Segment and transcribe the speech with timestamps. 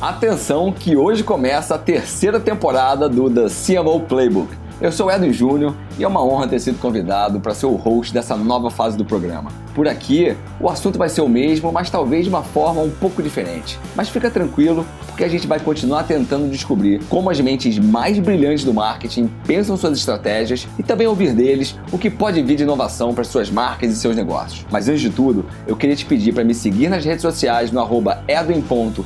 [0.00, 4.67] Atenção que hoje começa a terceira temporada do The CMO Playbook.
[4.80, 8.14] Eu sou Edwin Júnior e é uma honra ter sido convidado para ser o host
[8.14, 9.50] dessa nova fase do programa.
[9.74, 13.20] Por aqui, o assunto vai ser o mesmo, mas talvez de uma forma um pouco
[13.20, 13.76] diferente.
[13.96, 18.62] Mas fica tranquilo, porque a gente vai continuar tentando descobrir como as mentes mais brilhantes
[18.62, 23.12] do marketing pensam suas estratégias e também ouvir deles o que pode vir de inovação
[23.12, 24.64] para suas marcas e seus negócios.
[24.70, 27.80] Mas antes de tudo, eu queria te pedir para me seguir nas redes sociais no
[28.28, 29.02] edwin.nsjr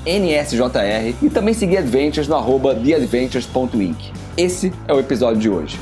[1.23, 4.21] e também seguir Adventures no arroba theadventures.inc.
[4.36, 5.78] Esse é o episódio de hoje.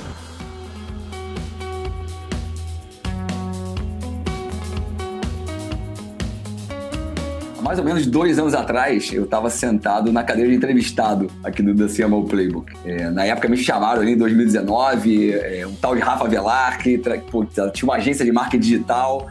[7.57, 11.63] Há mais ou menos dois anos atrás, eu estava sentado na cadeira de entrevistado aqui
[11.63, 12.73] do The CMO Playbook.
[12.85, 16.99] É, na época me chamaram ali em 2019, é, um tal de Rafa Velar, que
[16.99, 19.31] tinha uma agência de marketing digital.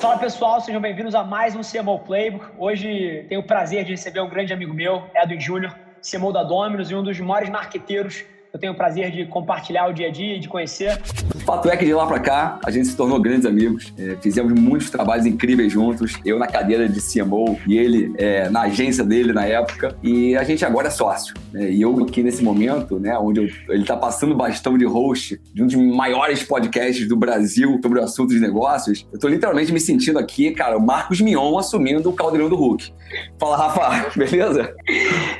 [0.00, 2.46] Fala pessoal, sejam bem-vindos a mais um CMO Playbook.
[2.56, 5.74] Hoje tenho o prazer de receber um grande amigo meu, Edwin Júnior,
[6.10, 9.92] CMO da Dominus e um dos maiores marqueteiros eu tenho o prazer de compartilhar o
[9.92, 10.98] dia a dia e de conhecer.
[11.34, 14.16] O fato é que de lá para cá a gente se tornou grandes amigos, é,
[14.20, 19.04] fizemos muitos trabalhos incríveis juntos, eu na cadeira de CMO e ele é, na agência
[19.04, 21.34] dele na época, e a gente agora é sócio.
[21.52, 21.70] Né?
[21.70, 25.62] E eu aqui nesse momento, né, onde eu, ele está passando bastão de host de
[25.62, 29.80] um dos maiores podcasts do Brasil sobre o assunto de negócios, eu estou literalmente me
[29.80, 32.92] sentindo aqui, cara, o Marcos Mion assumindo o caldeirão do Hulk.
[33.38, 34.74] Fala, Rafa, beleza?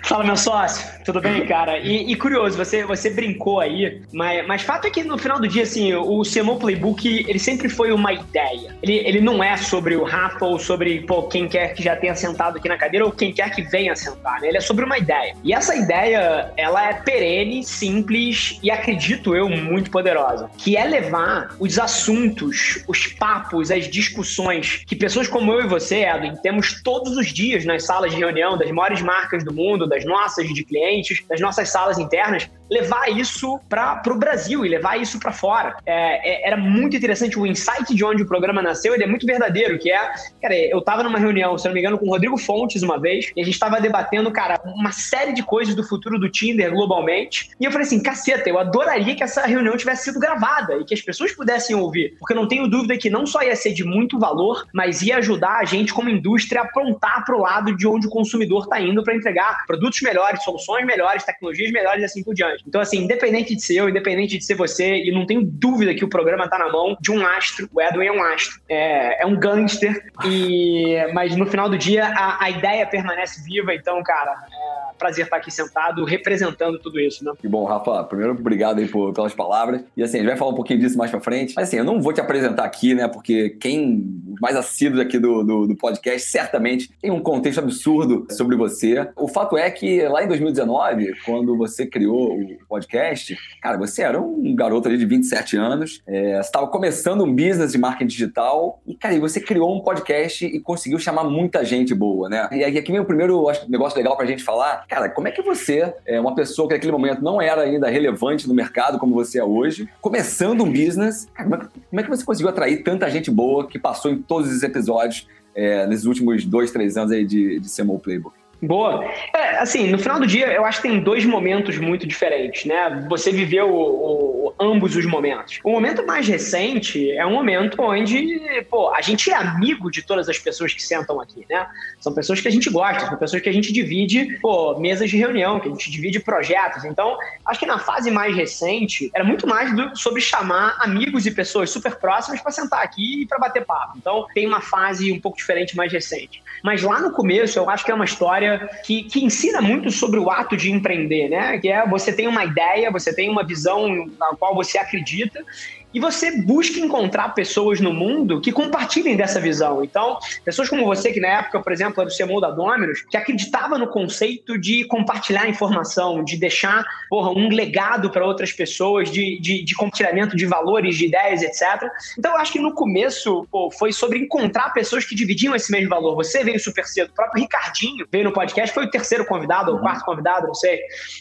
[0.04, 1.78] Fala, meu sócio, tudo bem, cara?
[1.78, 5.40] E, e curioso, você, você você brincou aí, mas, mas fato é que no final
[5.40, 8.76] do dia, assim, o CMO Playbook, ele sempre foi uma ideia.
[8.82, 12.14] Ele, ele não é sobre o Rafa ou sobre pô, quem quer que já tenha
[12.14, 14.48] sentado aqui na cadeira ou quem quer que venha sentar, né?
[14.48, 15.34] Ele é sobre uma ideia.
[15.42, 20.50] E essa ideia, ela é perene, simples e acredito eu, muito poderosa.
[20.58, 26.04] Que é levar os assuntos, os papos, as discussões que pessoas como eu e você,
[26.04, 30.04] Edwin, temos todos os dias nas salas de reunião das maiores marcas do mundo, das
[30.04, 35.18] nossas de clientes, das nossas salas internas, levar isso para o Brasil e levar isso
[35.18, 35.76] para fora.
[35.86, 39.26] É, é, era muito interessante o insight de onde o programa nasceu, ele é muito
[39.26, 42.36] verdadeiro, que é, cara, eu estava numa reunião, se não me engano, com o Rodrigo
[42.36, 46.18] Fontes uma vez, e a gente estava debatendo, cara, uma série de coisas do futuro
[46.18, 50.20] do Tinder globalmente, e eu falei assim, caceta, eu adoraria que essa reunião tivesse sido
[50.20, 53.42] gravada e que as pessoas pudessem ouvir, porque eu não tenho dúvida que não só
[53.42, 57.36] ia ser de muito valor, mas ia ajudar a gente como indústria a apontar para
[57.36, 61.70] o lado de onde o consumidor está indo para entregar produtos melhores, soluções melhores, tecnologias
[61.70, 62.57] melhores e assim por diante.
[62.66, 66.04] Então, assim, independente de ser eu, independente de ser você, e não tenho dúvida que
[66.04, 67.68] o programa está na mão de um astro.
[67.72, 72.06] O Edwin é um astro, é, é um gangster, e, mas no final do dia
[72.06, 73.74] a, a ideia permanece viva.
[73.74, 74.67] Então, cara, é
[74.98, 77.32] prazer estar aqui sentado representando tudo isso, né?
[77.38, 78.04] Que bom, Rafa.
[78.04, 79.82] Primeiro, obrigado aí por, pelas palavras.
[79.96, 81.54] E assim, a gente vai falar um pouquinho disso mais pra frente.
[81.54, 83.08] Mas assim, eu não vou te apresentar aqui, né?
[83.08, 88.56] Porque quem mais assíduos aqui do, do, do, podcast certamente tem um contexto absurdo sobre
[88.56, 89.08] você.
[89.16, 94.20] O fato é que lá em 2019, quando você criou o podcast, cara, você era
[94.20, 98.94] um garoto ali de 27 anos, é, estava começando um business de marketing digital e,
[98.94, 102.48] cara, você criou um podcast e conseguiu chamar muita gente boa, né?
[102.52, 104.84] E aqui vem o primeiro acho, negócio legal pra gente falar.
[104.88, 108.48] Cara, como é que você, é uma pessoa que naquele momento não era ainda relevante
[108.48, 112.08] no mercado como você é hoje, começando um business, cara, como, é, como é que
[112.08, 116.44] você conseguiu atrair tanta gente boa que passou em todos os episódios é, nesses últimos
[116.46, 118.34] dois, três anos aí de, de CMO Playbook?
[118.60, 119.04] Boa.
[119.32, 123.06] É, assim, no final do dia, eu acho que tem dois momentos muito diferentes, né?
[123.08, 125.60] Você viveu o, o, ambos os momentos.
[125.62, 130.28] O momento mais recente é um momento onde, pô, a gente é amigo de todas
[130.28, 131.68] as pessoas que sentam aqui, né?
[132.00, 135.16] São pessoas que a gente gosta, são pessoas que a gente divide, pô, mesas de
[135.16, 136.84] reunião, que a gente divide projetos.
[136.84, 141.30] Então, acho que na fase mais recente, era muito mais do, sobre chamar amigos e
[141.30, 143.96] pessoas super próximas para sentar aqui e para bater papo.
[143.98, 146.42] Então, tem uma fase um pouco diferente mais recente.
[146.62, 148.47] Mas lá no começo, eu acho que é uma história
[148.84, 151.58] que, que ensina muito sobre o ato de empreender, né?
[151.58, 155.44] Que é você tem uma ideia, você tem uma visão na qual você acredita
[155.92, 159.82] e você busca encontrar pessoas no mundo que compartilhem dessa visão.
[159.82, 163.16] Então, pessoas como você, que na época, por exemplo, era o CMO da Dominus, que
[163.16, 169.40] acreditava no conceito de compartilhar informação, de deixar porra, um legado para outras pessoas, de,
[169.40, 171.88] de, de, compartilhamento de valores, de ideias, etc.
[172.18, 175.88] Então, eu acho que no começo pô, foi sobre encontrar pessoas que dividiam esse mesmo
[175.88, 176.14] valor.
[176.16, 179.78] Você veio super cedo, o próprio Ricardinho veio no podcast, foi o terceiro convidado, ou
[179.78, 180.80] o quarto convidado, não sei.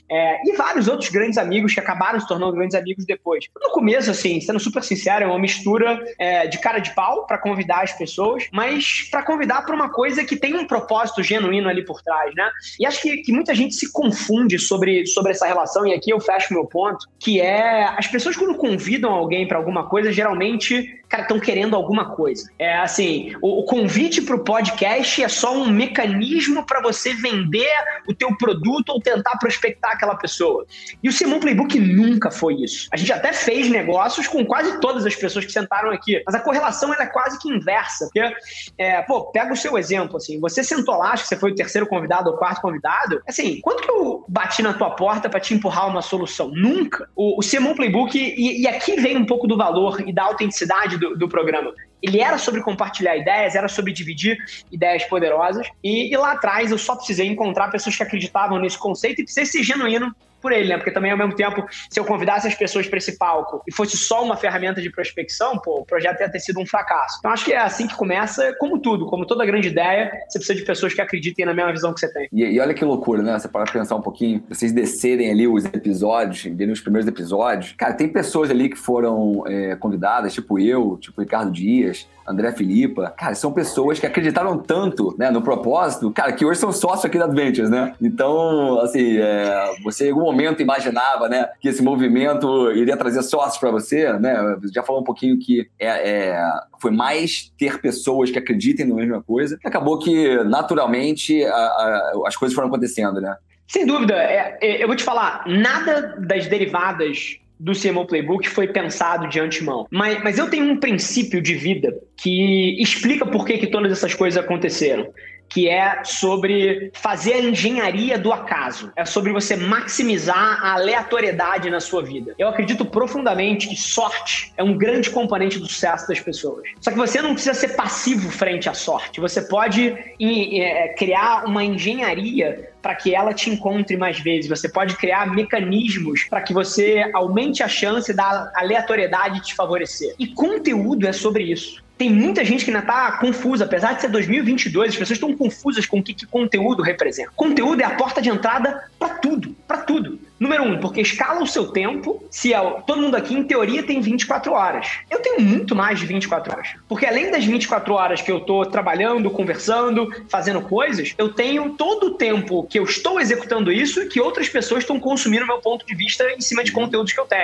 [0.09, 3.45] É, e vários outros grandes amigos que acabaram se tornando grandes amigos depois.
[3.61, 7.25] No começo, assim, você sendo super sincero, é uma mistura é, de cara de pau
[7.25, 11.69] para convidar as pessoas, mas para convidar para uma coisa que tem um propósito genuíno
[11.69, 12.49] ali por trás, né?
[12.79, 16.19] E acho que, que muita gente se confunde sobre, sobre essa relação, e aqui eu
[16.19, 21.23] fecho meu ponto, que é as pessoas quando convidam alguém para alguma coisa, geralmente cara,
[21.23, 22.49] estão querendo alguma coisa.
[22.59, 27.71] É assim, o, o convite para o podcast é só um mecanismo para você vender
[28.07, 30.65] o teu produto ou tentar prospectar aquela pessoa.
[31.01, 32.87] E o Simon Playbook nunca foi isso.
[32.91, 36.39] A gente até fez negócios com quase todas as pessoas que sentaram aqui, mas a
[36.39, 38.35] correlação é quase que inversa, porque,
[38.77, 41.55] é, pô, pega o seu exemplo, assim, você sentou lá, acho que você foi o
[41.55, 45.53] terceiro convidado ou quarto convidado, assim, quanto que eu bati na tua porta para te
[45.53, 46.49] empurrar uma solução?
[46.49, 47.09] Nunca.
[47.15, 50.97] O, o Simon Playbook, e, e aqui vem um pouco do valor e da autenticidade
[50.97, 51.73] do, do programa.
[52.01, 54.37] Ele era sobre compartilhar ideias, era sobre dividir
[54.71, 55.67] ideias poderosas.
[55.83, 59.45] E, e, lá atrás eu só precisei encontrar pessoas que acreditavam nesse conceito e precisei
[59.45, 60.77] ser genuíno por ele, né?
[60.77, 63.97] Porque também, ao mesmo tempo, se eu convidasse as pessoas para esse palco e fosse
[63.97, 67.17] só uma ferramenta de prospecção, pô, o projeto ia ter sido um fracasso.
[67.19, 70.57] Então, acho que é assim que começa, como tudo, como toda grande ideia, você precisa
[70.57, 72.27] de pessoas que acreditem na mesma visão que você tem.
[72.31, 73.37] E, e olha que loucura, né?
[73.37, 77.73] Você para pensar um pouquinho, vocês descerem ali os episódios, verem os primeiros episódios.
[77.77, 81.86] Cara, tem pessoas ali que foram é, convidadas, tipo eu, tipo Ricardo Dias,
[82.27, 86.73] André Filipa, cara, são pessoas que acreditaram tanto né, no propósito, cara, que hoje são
[86.73, 87.93] sócios aqui da Adventures, né?
[88.01, 93.57] Então, assim, é, você em algum momento imaginava, né, que esse movimento iria trazer sócios
[93.57, 94.57] para você, né?
[94.73, 96.51] Já falou um pouquinho que é, é,
[96.81, 102.35] foi mais ter pessoas que acreditem na mesma coisa, acabou que, naturalmente, a, a, as
[102.35, 103.35] coisas foram acontecendo, né?
[103.67, 104.15] Sem dúvida.
[104.15, 109.39] É, é eu vou te falar, nada das derivadas do CMO Playbook foi pensado de
[109.39, 109.87] antemão.
[109.89, 114.13] Mas, mas eu tenho um princípio de vida que explica por que, que todas essas
[114.13, 115.11] coisas aconteceram
[115.49, 118.91] que é sobre fazer a engenharia do acaso.
[118.95, 122.35] É sobre você maximizar a aleatoriedade na sua vida.
[122.37, 126.63] Eu acredito profundamente que sorte é um grande componente do sucesso das pessoas.
[126.81, 129.19] Só que você não precisa ser passivo frente à sorte.
[129.19, 134.49] Você pode é, criar uma engenharia para que ela te encontre mais vezes.
[134.49, 140.15] Você pode criar mecanismos para que você aumente a chance da aleatoriedade te favorecer.
[140.17, 144.09] E conteúdo é sobre isso tem muita gente que ainda está confusa, apesar de ser
[144.09, 147.31] 2022, as pessoas estão confusas com o que, que conteúdo representa.
[147.35, 150.19] Conteúdo é a porta de entrada para tudo, para tudo.
[150.39, 152.23] Número um, porque escala o seu tempo.
[152.29, 154.87] Se é, todo mundo aqui, em teoria, tem 24 horas.
[155.09, 156.69] Eu tenho muito mais de 24 horas.
[156.87, 162.07] Porque além das 24 horas que eu estou trabalhando, conversando, fazendo coisas, eu tenho todo
[162.07, 165.85] o tempo que eu estou executando isso e que outras pessoas estão consumindo meu ponto
[165.85, 167.37] de vista em cima de conteúdos que eu tenho.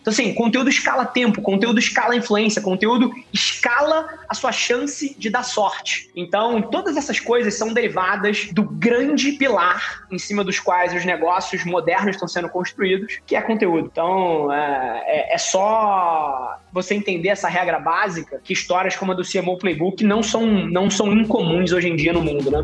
[0.00, 5.42] Então, assim, conteúdo escala tempo, conteúdo escala influência, conteúdo escala a sua chance de dar
[5.42, 6.10] sorte.
[6.14, 11.64] Então, todas essas coisas são derivadas do grande pilar em cima dos quais os negócios
[11.64, 13.88] modernos estão sendo construídos, que é conteúdo.
[13.90, 19.22] Então, é, é, é só você entender essa regra básica que histórias como a do
[19.22, 22.58] CMO Playbook não são, não são incomuns hoje em dia no mundo, né?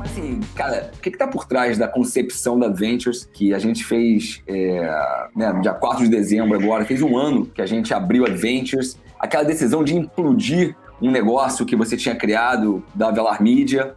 [0.00, 4.42] Assim, cara, o que está por trás da concepção da Ventures que a gente fez
[4.46, 4.80] é,
[5.34, 8.98] né, dia 4 de dezembro agora, fez um ano que a gente abriu a Ventures,
[9.18, 13.94] aquela decisão de implodir um negócio que você tinha criado da Velar Media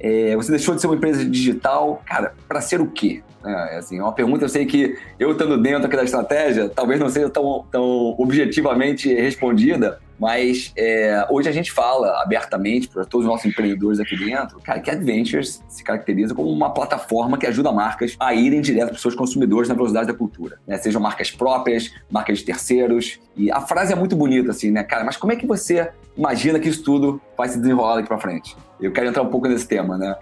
[0.00, 3.22] é, você deixou de ser uma empresa digital, cara, para ser o quê?
[3.44, 7.00] É, assim, é uma pergunta, eu sei que eu estando dentro aqui da estratégia, talvez
[7.00, 13.24] não seja tão, tão objetivamente respondida, mas é, hoje a gente fala abertamente para todos
[13.24, 17.72] os nossos empreendedores aqui dentro, cara, que Adventures se caracteriza como uma plataforma que ajuda
[17.72, 20.58] marcas a irem direto para os seus consumidores na velocidade da cultura.
[20.66, 20.76] Né?
[20.76, 23.18] Sejam marcas próprias, marcas de terceiros.
[23.34, 25.04] E a frase é muito bonita, assim, né, cara?
[25.04, 28.54] Mas como é que você imagina que isso tudo vai se desenrolar daqui para frente?
[28.78, 30.14] Eu quero entrar um pouco nesse tema, né?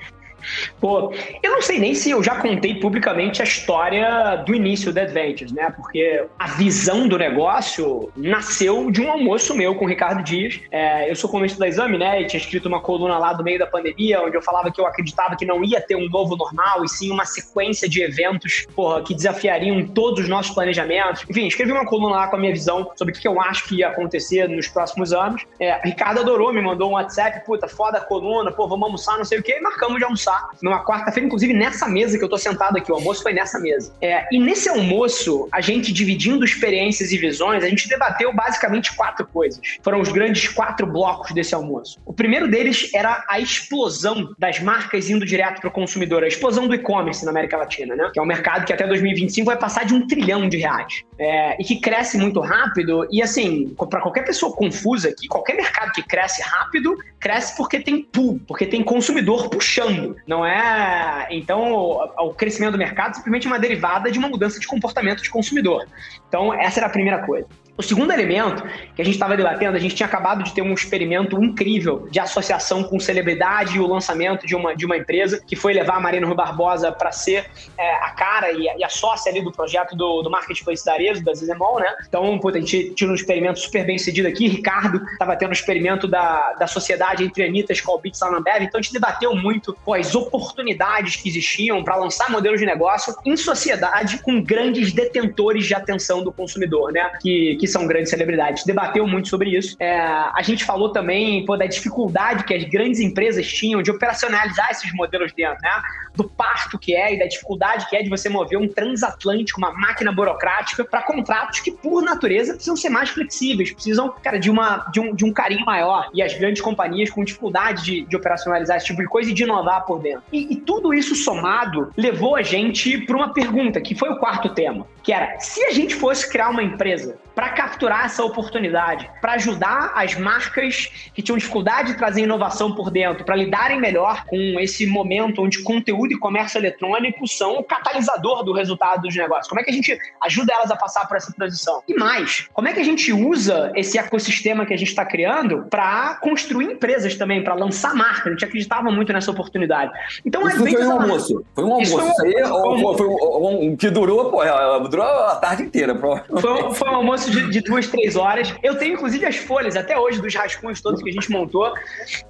[0.81, 5.03] Pô, eu não sei nem se eu já contei publicamente a história do início da
[5.03, 5.73] Adventures, né?
[5.77, 10.61] Porque a visão do negócio nasceu de um almoço meu com o Ricardo Dias.
[10.71, 12.23] É, eu sou colunista da Exame, né?
[12.23, 14.87] E tinha escrito uma coluna lá do meio da pandemia, onde eu falava que eu
[14.87, 19.03] acreditava que não ia ter um novo normal, e sim uma sequência de eventos, porra,
[19.03, 21.25] que desafiariam todos os nossos planejamentos.
[21.29, 23.77] Enfim, escrevi uma coluna lá com a minha visão sobre o que eu acho que
[23.77, 25.45] ia acontecer nos próximos anos.
[25.61, 29.25] É, Ricardo adorou, me mandou um WhatsApp, puta, foda a coluna, pô, vamos almoçar, não
[29.25, 32.29] sei o quê, e marcamos de almoçar almoçar numa quarta-feira, inclusive nessa mesa que eu
[32.29, 32.93] tô sentado aqui.
[32.93, 33.93] O almoço foi nessa mesa.
[34.01, 39.27] É, e nesse almoço, a gente dividindo experiências e visões, a gente debateu basicamente quatro
[39.27, 39.61] coisas.
[39.83, 41.99] Foram os grandes quatro blocos desse almoço.
[42.05, 46.67] O primeiro deles era a explosão das marcas indo direto para o consumidor, a explosão
[46.67, 48.11] do e-commerce na América Latina, né?
[48.13, 51.03] Que é um mercado que até 2025 vai passar de um trilhão de reais.
[51.19, 53.07] É, e que cresce muito rápido.
[53.11, 58.03] E assim, para qualquer pessoa confusa aqui, qualquer mercado que cresce rápido, cresce porque tem
[58.03, 60.17] pool, porque tem consumidor puxando.
[60.27, 61.27] Não é.
[61.31, 61.73] Então,
[62.19, 65.87] o, crescimento do mercado é simplesmente uma derivada de uma mudança de comportamento de consumidor.
[66.29, 67.47] Então, essa era a primeira coisa.
[67.79, 68.65] O segundo elemento
[68.97, 72.19] que a gente estava debatendo, a gente tinha acabado de ter um experimento incrível de
[72.19, 76.01] associação com celebridade e o lançamento de uma, de uma empresa que foi levar a
[76.01, 79.53] Marina Rui Barbosa para ser é, a cara e a, e a, sócia ali do
[79.53, 81.87] projeto do, do Marketplace da Arezo, da Zizemol, né?
[82.09, 84.49] Então, puta, a gente tinha um experimento super bem sucedido aqui.
[84.49, 88.65] Ricardo estava tendo um experimento da, da sociedade entre Anitta, Skullbeats e Ambev.
[88.65, 93.15] Então, a gente debateu muito pô, as oportunidades que existiam para lançar modelos de negócio
[93.25, 97.09] em sociedade com grandes detentores de atenção do consumidor, né?
[97.23, 98.65] Que, que são grandes celebridades.
[98.65, 99.77] Debateu muito sobre isso.
[99.79, 104.71] É, a gente falou também pô, da dificuldade que as grandes empresas tinham de operacionalizar
[104.71, 105.71] esses modelos dentro, né?
[106.15, 109.73] Do parto que é e da dificuldade que é de você mover um transatlântico, uma
[109.73, 114.89] máquina burocrática, para contratos que, por natureza, precisam ser mais flexíveis, precisam, cara, de, uma,
[114.93, 116.09] de, um, de um carinho maior.
[116.13, 119.43] E as grandes companhias com dificuldade de, de operacionalizar esse tipo de coisa e de
[119.45, 120.23] inovar por dentro.
[120.33, 124.49] E, e tudo isso somado levou a gente para uma pergunta, que foi o quarto
[124.51, 129.33] tema, que era: se a gente fosse criar uma empresa para capturar essa oportunidade, para
[129.33, 134.61] ajudar as marcas que tinham dificuldade de trazer inovação por dentro, para lidarem melhor com
[134.61, 139.49] esse momento onde conteúdo e comércio eletrônico são o catalisador do resultado dos negócios.
[139.49, 141.83] Como é que a gente ajuda elas a passar por essa transição?
[141.89, 145.67] E mais, como é que a gente usa esse ecossistema que a gente está criando
[145.69, 148.29] para construir empresas também, para lançar marcas?
[148.29, 149.91] A gente acreditava muito nessa oportunidade.
[150.25, 151.45] Então, Isso foi um almoço.
[151.57, 151.99] Foi um almoço.
[151.99, 154.43] Isso, Isso aí foi um, foi um, um, que durou, pô,
[154.89, 155.99] durou a tarde inteira.
[155.99, 158.55] Foi, foi um almoço de, de, duas, três horas.
[158.63, 161.73] Eu tenho, inclusive, as folhas até hoje dos rascunhos todos que a gente montou.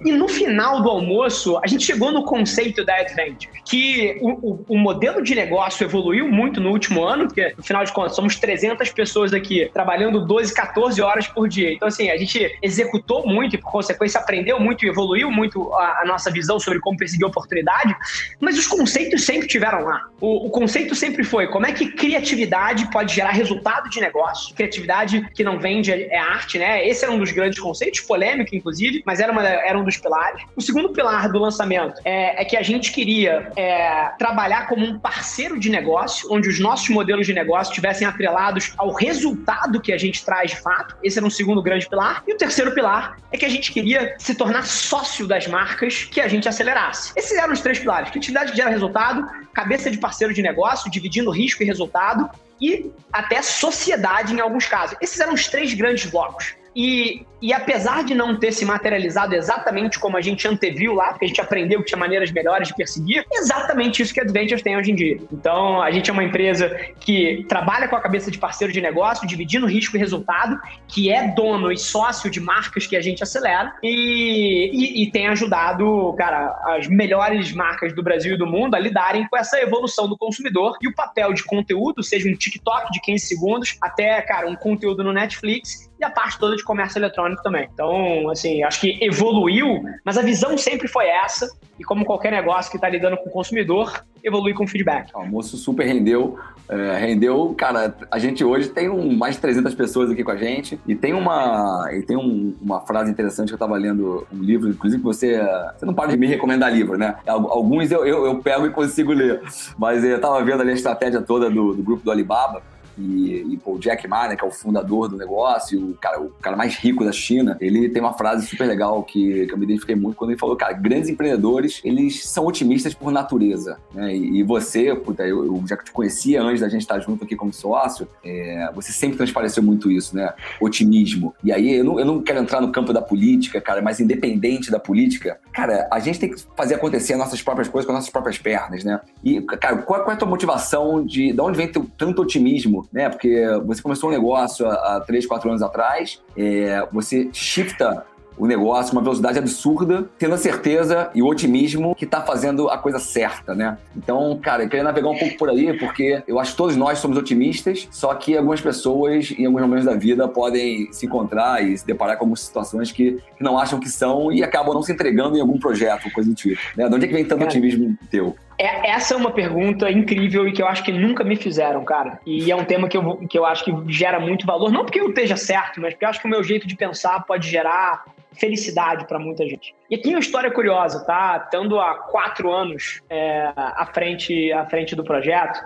[0.05, 4.65] E no final do almoço, a gente chegou no conceito da Adventure, que o, o,
[4.69, 8.35] o modelo de negócio evoluiu muito no último ano, porque, no final de contas, somos
[8.35, 11.73] 300 pessoas aqui trabalhando 12, 14 horas por dia.
[11.73, 16.01] Então, assim, a gente executou muito e, por consequência, aprendeu muito e evoluiu muito a,
[16.01, 17.95] a nossa visão sobre como perseguir oportunidade,
[18.39, 20.05] mas os conceitos sempre tiveram lá.
[20.19, 24.53] O, o conceito sempre foi como é que criatividade pode gerar resultado de negócio.
[24.55, 24.98] Criatividade
[25.33, 26.87] que não vende é arte, né?
[26.87, 30.43] Esse era um dos grandes conceitos, polêmico, inclusive, mas era, uma, era um dos pilares.
[30.55, 34.99] O segundo pilar do lançamento é, é que a gente queria é, trabalhar como um
[34.99, 39.97] parceiro de negócio, onde os nossos modelos de negócio estivessem atrelados ao resultado que a
[39.97, 40.95] gente traz de fato.
[41.03, 42.23] Esse era um segundo grande pilar.
[42.27, 46.21] E o terceiro pilar é que a gente queria se tornar sócio das marcas que
[46.21, 47.13] a gente acelerasse.
[47.15, 51.63] Esses eram os três pilares: criatividade gera resultado, cabeça de parceiro de negócio, dividindo risco
[51.63, 52.29] e resultado,
[52.59, 54.97] e até sociedade em alguns casos.
[55.01, 56.55] Esses eram os três grandes blocos.
[56.75, 61.25] E, e apesar de não ter se materializado exatamente como a gente anteviu lá, porque
[61.25, 64.77] a gente aprendeu que tinha maneiras melhores de perseguir, exatamente isso que a Adventures tem
[64.77, 65.17] hoje em dia.
[65.31, 69.27] Então, a gente é uma empresa que trabalha com a cabeça de parceiro de negócio,
[69.27, 73.73] dividindo risco e resultado, que é dono e sócio de marcas que a gente acelera
[73.81, 78.79] e, e, e tem ajudado, cara, as melhores marcas do Brasil e do mundo a
[78.79, 83.01] lidarem com essa evolução do consumidor e o papel de conteúdo, seja um TikTok de
[83.01, 87.43] 15 segundos, até, cara, um conteúdo no Netflix, e a parte toda de comércio eletrônico
[87.43, 87.67] também.
[87.73, 91.49] Então, assim, acho que evoluiu, mas a visão sempre foi essa.
[91.77, 95.13] E como qualquer negócio que está lidando com o consumidor, evolui com feedback.
[95.13, 96.37] O almoço super rendeu.
[96.69, 100.37] É, rendeu, cara, a gente hoje tem um, mais de 300 pessoas aqui com a
[100.37, 100.79] gente.
[100.87, 104.69] E tem uma, e tem um, uma frase interessante que eu estava lendo um livro,
[104.69, 105.41] inclusive você,
[105.77, 107.15] você não para de me recomendar livro, né?
[107.25, 109.41] Alguns eu, eu, eu pego e consigo ler.
[109.77, 112.61] Mas eu estava vendo ali a estratégia toda do, do grupo do Alibaba
[112.99, 116.21] e, e pô, o Jack Ma, né, que é o fundador do negócio, o cara,
[116.21, 119.57] o cara mais rico da China, ele tem uma frase super legal que, que eu
[119.57, 124.15] me identifiquei muito quando ele falou, cara, grandes empreendedores, eles são otimistas por natureza, né?
[124.15, 127.35] E, e você, puta, eu, eu, já te conhecia antes da gente estar junto aqui
[127.35, 130.33] como sócio, é, você sempre transpareceu muito isso, né?
[130.59, 131.33] Otimismo.
[131.43, 134.69] E aí, eu não, eu não quero entrar no campo da política, cara, mas independente
[134.69, 137.99] da política, cara, a gente tem que fazer acontecer as nossas próprias coisas com as
[137.99, 138.99] nossas próprias pernas, né?
[139.23, 142.87] E, cara, qual, qual é a tua motivação de, de onde vem teu, tanto otimismo
[142.91, 143.09] né?
[143.09, 148.05] Porque você começou um negócio há, 3, 4 anos atrás, é, você shifta
[148.39, 152.77] o negócio, uma velocidade absurda, tendo a certeza e o otimismo que está fazendo a
[152.77, 153.77] coisa certa, né?
[153.95, 156.99] Então, cara, eu queria navegar um pouco por aí, porque eu acho que todos nós
[156.99, 161.77] somos otimistas, só que algumas pessoas, em alguns momentos da vida, podem se encontrar e
[161.77, 164.93] se deparar com algumas situações que, que não acham que são e acabam não se
[164.93, 166.61] entregando em algum projeto, coisa do tipo.
[166.77, 166.87] Né?
[166.87, 168.35] De onde é que vem tanto otimismo teu?
[168.57, 172.19] É, essa é uma pergunta incrível e que eu acho que nunca me fizeram, cara.
[172.25, 174.99] E é um tema que eu, que eu acho que gera muito valor, não porque
[174.99, 178.03] eu esteja certo, mas porque eu acho que o meu jeito de pensar pode gerar
[178.39, 179.73] felicidade para muita gente.
[179.89, 181.41] E aqui uma história curiosa, tá?
[181.45, 185.59] Estando há quatro anos é, à, frente, à frente do projeto,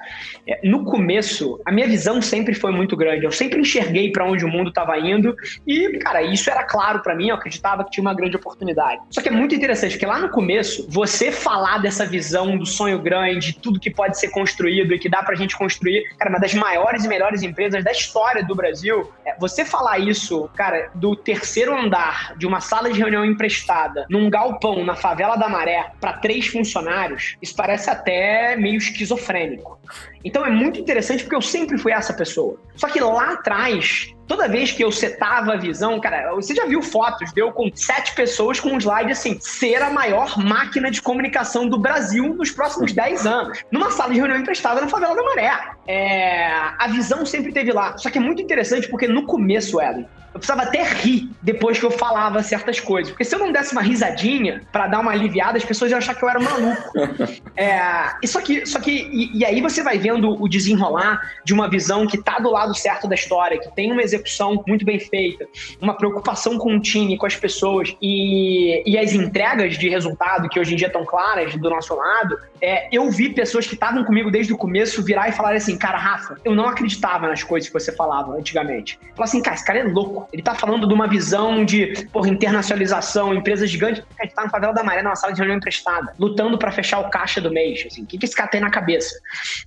[0.48, 3.26] é, no começo, a minha visão sempre foi muito grande.
[3.26, 5.36] Eu sempre enxerguei para onde o mundo estava indo
[5.68, 7.30] e, cara, isso era claro para mim.
[7.30, 9.02] Eu acreditava que tinha uma grande oportunidade.
[9.10, 13.00] Só que é muito interessante, porque lá no começo, você falar dessa visão do sonho
[13.00, 16.54] grande, tudo que pode ser construído e que dá pra gente construir, cara, uma das
[16.54, 21.78] maiores e melhores empresas da história do Brasil, é, você falar isso, cara, do terceiro
[21.78, 26.48] andar de uma sala de reunião emprestada num galpão na favela da Maré para três
[26.48, 29.80] funcionários, isso parece até meio esquizofrênico.
[30.24, 32.58] Então é muito interessante porque eu sempre fui essa pessoa.
[32.76, 36.82] Só que lá atrás, toda vez que eu setava a visão, cara, você já viu
[36.82, 41.68] fotos deu com sete pessoas com um slide assim, ser a maior máquina de comunicação
[41.68, 45.52] do Brasil nos próximos dez anos, numa sala de reunião emprestada na favela da Maré.
[45.88, 47.98] É, a visão sempre teve lá.
[47.98, 51.86] Só que é muito interessante porque no começo, Ellen, eu precisava até rir depois que
[51.86, 53.12] eu falava certas coisas.
[53.12, 56.16] Porque se eu não desse uma risadinha para dar uma aliviada, as pessoas iam achar
[56.16, 56.92] que eu era maluco.
[57.56, 61.70] é, só que, só que e, e, aí você vai vendo o desenrolar de uma
[61.70, 65.46] visão que tá do lado certo da história, que tem uma execução muito bem feita,
[65.82, 70.60] uma preocupação com o time, com as pessoas e, e as entregas de resultado que
[70.60, 72.38] hoje em dia estão claras do nosso lado.
[72.62, 75.98] É, eu vi pessoas que estavam comigo desde o começo virar e falar assim, cara,
[75.98, 78.98] Rafa, eu não acreditava nas coisas que você falava antigamente.
[79.16, 82.30] Falar assim, cara, esse cara é louco ele está falando de uma visão de porra,
[82.30, 84.04] internacionalização, empresas gigantes.
[84.20, 87.00] A gente tá na favela da Maré, numa sala de reunião emprestada, lutando para fechar
[87.00, 87.86] o caixa do mês.
[87.86, 89.16] Assim, o que, que esse cara tem na cabeça?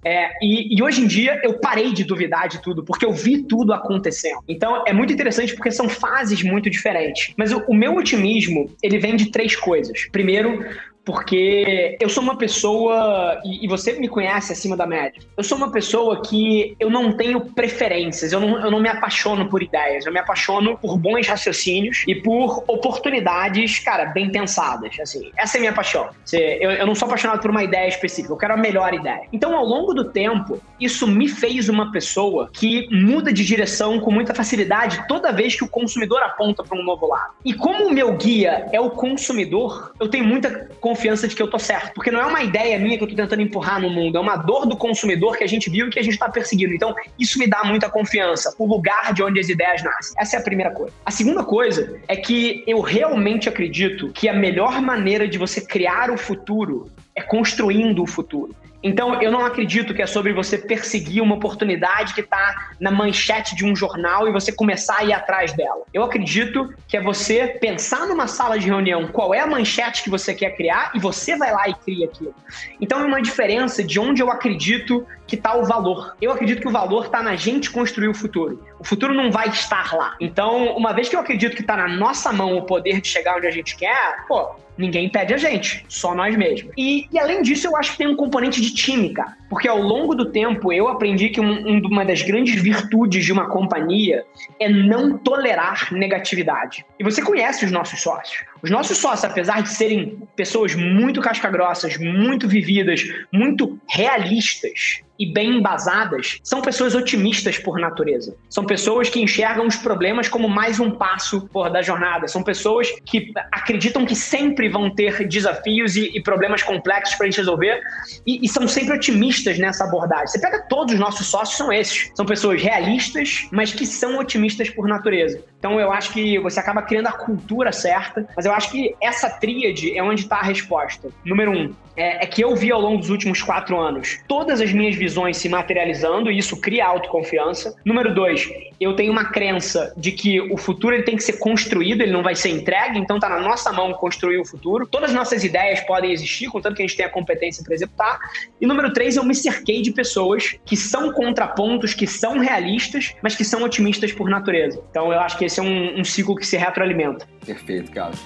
[0.05, 3.43] É, e, e, hoje em dia eu parei de duvidar de tudo, porque eu vi
[3.43, 4.41] tudo acontecendo.
[4.49, 7.33] Então é muito interessante porque são fases muito diferentes.
[7.37, 10.09] Mas o, o meu otimismo, ele vem de três coisas.
[10.11, 10.65] Primeiro,
[11.07, 15.71] porque eu sou uma pessoa, e, você me conhece acima da média, eu sou uma
[15.71, 20.13] pessoa que eu não tenho preferências, eu não, eu não me apaixono por ideias, eu
[20.13, 25.61] me apaixono por bons raciocínios e por oportunidades, cara, bem pensadas, assim, essa é a
[25.61, 26.09] minha paixão.
[26.33, 29.29] Eu, eu não sou apaixonado por uma ideia específica, eu quero a melhor ideia.
[29.33, 34.11] Então, ao longo do tempo, isso me fez uma pessoa que muda de direção com
[34.11, 37.35] muita facilidade toda vez que o consumidor aponta para um novo lado.
[37.45, 41.43] E como o meu guia é o consumidor, eu tenho muita confiança confiança de que
[41.43, 41.93] eu tô certo.
[41.95, 44.37] Porque não é uma ideia minha que eu tô tentando empurrar no mundo, é uma
[44.37, 46.73] dor do consumidor que a gente viu e que a gente tá perseguindo.
[46.73, 50.15] Então, isso me dá muita confiança, o lugar de onde as ideias nascem.
[50.19, 50.93] Essa é a primeira coisa.
[51.05, 56.11] A segunda coisa é que eu realmente acredito que a melhor maneira de você criar
[56.11, 58.55] o futuro é construindo o futuro.
[58.83, 63.55] Então, eu não acredito que é sobre você perseguir uma oportunidade que está na manchete
[63.55, 65.83] de um jornal e você começar a ir atrás dela.
[65.93, 70.11] Eu acredito que é você pensar numa sala de reunião qual é a manchete que
[70.11, 72.35] você quer criar e você vai lá e cria aquilo.
[72.81, 76.17] Então, é uma diferença de onde eu acredito que está o valor.
[76.21, 78.63] Eu acredito que o valor está na gente construir o futuro.
[78.79, 80.15] O futuro não vai estar lá.
[80.21, 83.37] Então, uma vez que eu acredito que está na nossa mão o poder de chegar
[83.37, 86.73] onde a gente quer, pô, ninguém pede a gente, só nós mesmos.
[86.77, 89.37] E, e, além disso, eu acho que tem um componente de time, cara.
[89.49, 93.49] Porque ao longo do tempo eu aprendi que um, uma das grandes virtudes de uma
[93.49, 94.25] companhia
[94.61, 96.85] é não tolerar negatividade.
[96.99, 98.45] E você conhece os nossos sócios.
[98.63, 105.59] Os nossos sócios, apesar de serem pessoas muito casca-grossas, muito vividas, muito realistas, e bem
[105.59, 108.37] embasadas são pessoas otimistas por natureza.
[108.49, 112.29] São pessoas que enxergam os problemas como mais um passo por, da jornada.
[112.29, 117.31] São pessoas que acreditam que sempre vão ter desafios e, e problemas complexos para a
[117.31, 117.81] gente resolver
[118.27, 120.29] e, e, são sempre otimistas nessa abordagem.
[120.29, 122.11] Você pega todos os nossos sócios, são esses.
[122.15, 125.43] São pessoas realistas, mas que são otimistas por natureza.
[125.67, 129.29] Então eu acho que você acaba criando a cultura certa, mas eu acho que essa
[129.29, 131.09] tríade é onde está a resposta.
[131.25, 134.73] Número um, é, é, que eu vi ao longo dos últimos quatro anos todas as
[134.73, 137.75] minhas visões se materializando e isso cria autoconfiança.
[137.85, 138.49] Número dois,
[138.79, 142.23] eu tenho uma crença de que o futuro ele tem que ser construído, ele não
[142.23, 144.87] vai ser entregue, então está na nossa mão construir o futuro.
[144.87, 148.19] Todas as nossas ideias podem existir, contanto que a gente tenha a competência para executar.
[148.61, 153.35] E número três, eu me cerquei de pessoas que são contrapontos, que são realistas, mas
[153.35, 154.83] que são otimistas por natureza.
[154.91, 157.27] Então eu acho que esse é um, um ciclo que se retroalimenta.
[157.45, 158.21] Perfeito, Carlos.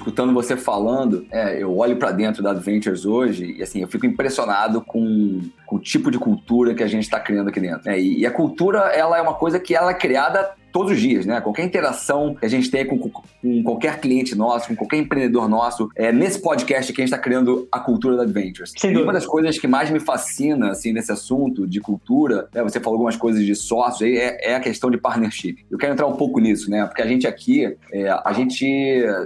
[0.00, 4.06] escutando você falando, é, eu olho para dentro da Adventures hoje e assim, eu fico
[4.06, 7.82] impressionado com, com o tipo de cultura que a gente está criando aqui dentro.
[7.84, 8.00] Né?
[8.00, 11.26] E, e, a cultura, ela é uma coisa que ela é criada todos os dias,
[11.26, 11.40] né?
[11.40, 15.88] Qualquer interação que a gente tem com, com qualquer cliente nosso, com qualquer empreendedor nosso,
[15.96, 18.72] é nesse podcast que a gente está criando a cultura da Adventures.
[18.76, 22.62] Sem e uma das coisas que mais me fascina, assim, nesse assunto de cultura, né?
[22.62, 25.64] Você falou algumas coisas de sócios aí, é, é, a questão de partnership.
[25.70, 26.84] Eu quero entrar um pouco nisso, né?
[26.86, 28.64] Porque a gente aqui, é, a gente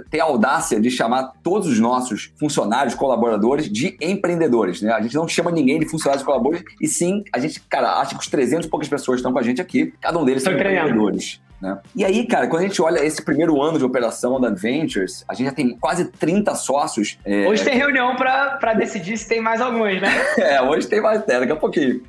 [0.09, 4.91] tem a audácia de chamar todos os nossos funcionários, colaboradores, de empreendedores, né?
[4.91, 8.21] A gente não chama ninguém de funcionários colaboradores, e sim, a gente, cara, acha que
[8.21, 11.41] os 300 e poucas pessoas estão com a gente aqui, cada um deles são empreendedores.
[11.65, 11.79] Né?
[11.95, 15.33] E aí, cara, quando a gente olha esse primeiro ano de operação da Ventures, a
[15.33, 17.17] gente já tem quase 30 sócios.
[17.25, 17.47] É...
[17.47, 20.09] Hoje tem reunião para decidir se tem mais alguns, né?
[20.37, 22.03] é, hoje tem mais, é, daqui a pouquinho.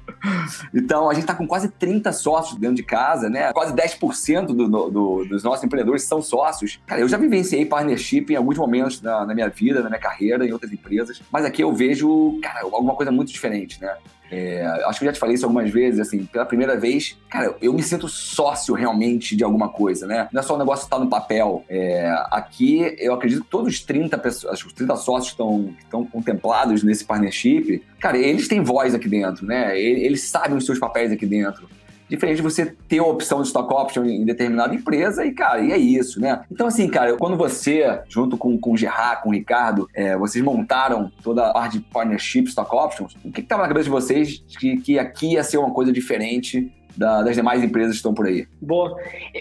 [0.75, 3.51] Então, a gente está com quase 30 sócios dentro de casa, né?
[3.55, 6.79] Quase 10% do, do, dos nossos empreendedores são sócios.
[6.87, 10.47] Cara, eu já vivenciei partnership em alguns momentos na, na minha vida, na minha carreira,
[10.47, 13.95] em outras empresas, mas aqui eu vejo, cara, alguma coisa muito diferente, né?
[14.31, 17.55] É, acho que eu já te falei isso algumas vezes, assim, pela primeira vez, cara,
[17.61, 20.29] eu me sinto sócio realmente de alguma coisa, né?
[20.33, 21.65] Não é só o negócio estar tá no papel.
[21.69, 26.83] É, aqui, eu acredito que todos os 30 pessoas, os 30 sócios estão, estão contemplados
[26.83, 29.79] nesse partnership, cara, eles têm voz aqui dentro, né?
[29.79, 31.69] Eles sabem os seus papéis aqui dentro.
[32.09, 35.73] Diferente de você ter a opção de stock option em determinada empresa e, cara, e
[35.73, 36.43] é isso, né?
[36.51, 40.45] Então, assim, cara, quando você, junto com, com o Gerard, com o Ricardo, é, vocês
[40.45, 44.43] montaram toda a parte de partnership, stock options, o que estava na cabeça de vocês
[44.59, 48.27] que, que aqui ia ser uma coisa diferente da, das demais empresas que estão por
[48.27, 48.47] aí.
[48.61, 48.97] Boa.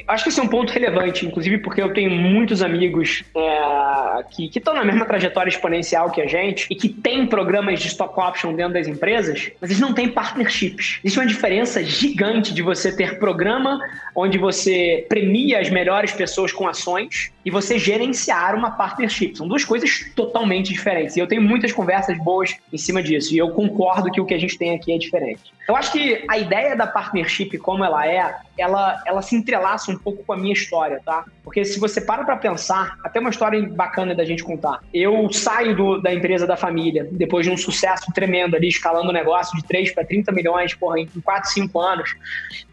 [0.07, 4.49] Acho que esse é um ponto relevante, inclusive porque eu tenho muitos amigos é, que
[4.53, 8.53] estão na mesma trajetória exponencial que a gente e que têm programas de stock option
[8.53, 10.99] dentro das empresas, mas eles não têm partnerships.
[11.03, 13.79] Existe uma diferença gigante de você ter programa
[14.15, 19.37] onde você premia as melhores pessoas com ações e você gerenciar uma partnership.
[19.37, 21.15] São duas coisas totalmente diferentes.
[21.15, 23.33] E eu tenho muitas conversas boas em cima disso.
[23.35, 25.53] E eu concordo que o que a gente tem aqui é diferente.
[25.67, 29.97] Eu acho que a ideia da partnership, como ela é, ela, ela se entrelaça um
[29.97, 31.25] pouco com a minha história, tá?
[31.43, 34.79] Porque se você para para pensar, até uma história bacana da gente contar.
[34.93, 39.13] Eu saio do, da empresa da família, depois de um sucesso tremendo ali, escalando o
[39.13, 42.15] negócio de 3 para 30 milhões, porra, em 4, 5 anos,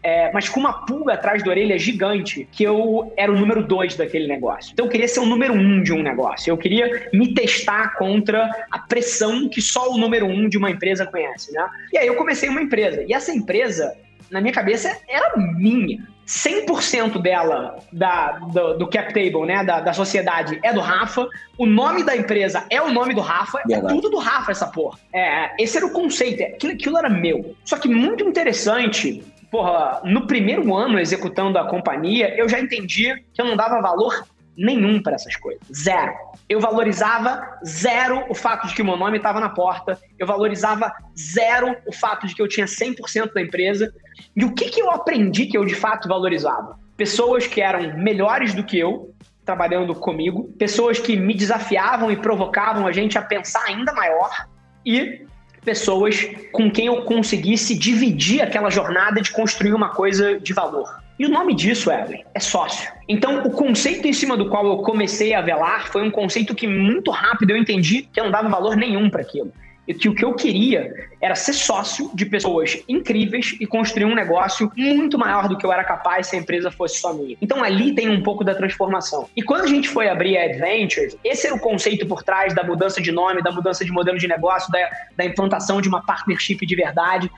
[0.03, 3.95] é, mas com uma pulga atrás da orelha gigante, que eu era o número 2
[3.95, 4.62] daquele negócio.
[4.71, 6.49] Então eu queria ser o número 1 um de um negócio.
[6.49, 10.71] Eu queria me testar contra a pressão que só o número 1 um de uma
[10.71, 11.67] empresa conhece, né?
[11.91, 13.03] E aí eu comecei uma empresa.
[13.07, 13.95] E essa empresa
[14.33, 16.11] na minha cabeça, era minha.
[16.25, 21.27] 100% dela, da, do, do, cap table, né, da, da sociedade, é do Rafa.
[21.57, 23.59] O nome da empresa é o nome do Rafa.
[23.59, 23.93] É Verdade.
[23.93, 24.97] É tudo do Rafa, essa porra.
[25.13, 26.41] É, esse era o conceito.
[26.41, 27.55] É, aquilo, aquilo era meu.
[27.63, 33.39] Só que muito interessante porra, no primeiro ano executando a companhia, eu já entendi que
[33.39, 34.25] eu não dava valor
[34.57, 35.61] nenhum para essas coisas.
[35.73, 36.13] Zero.
[36.47, 39.99] Eu valorizava zero o fato de que o meu nome estava na porta.
[40.17, 43.93] Eu valorizava zero o fato de que eu tinha 100% da empresa.
[44.35, 46.77] E o que, que eu aprendi que eu de fato valorizava?
[46.95, 49.13] Pessoas que eram melhores do que eu,
[49.45, 54.47] trabalhando comigo, pessoas que me desafiavam e provocavam a gente a pensar ainda maior
[54.85, 55.25] e
[55.63, 61.02] pessoas com quem eu conseguisse dividir aquela jornada de construir uma coisa de valor.
[61.17, 62.91] E o nome disso, Evelyn, é sócio.
[63.07, 66.67] Então, o conceito em cima do qual eu comecei a velar foi um conceito que
[66.67, 69.51] muito rápido eu entendi que eu não dava valor nenhum para aquilo
[69.87, 74.13] e que o que eu queria era ser sócio de pessoas incríveis e construir um
[74.13, 77.37] negócio muito maior do que eu era capaz se a empresa fosse só minha.
[77.41, 79.29] Então ali tem um pouco da transformação.
[79.33, 82.61] E quando a gente foi abrir a Adventures, esse era o conceito por trás da
[82.61, 84.79] mudança de nome, da mudança de modelo de negócio, da,
[85.15, 87.31] da implantação de uma partnership de verdade.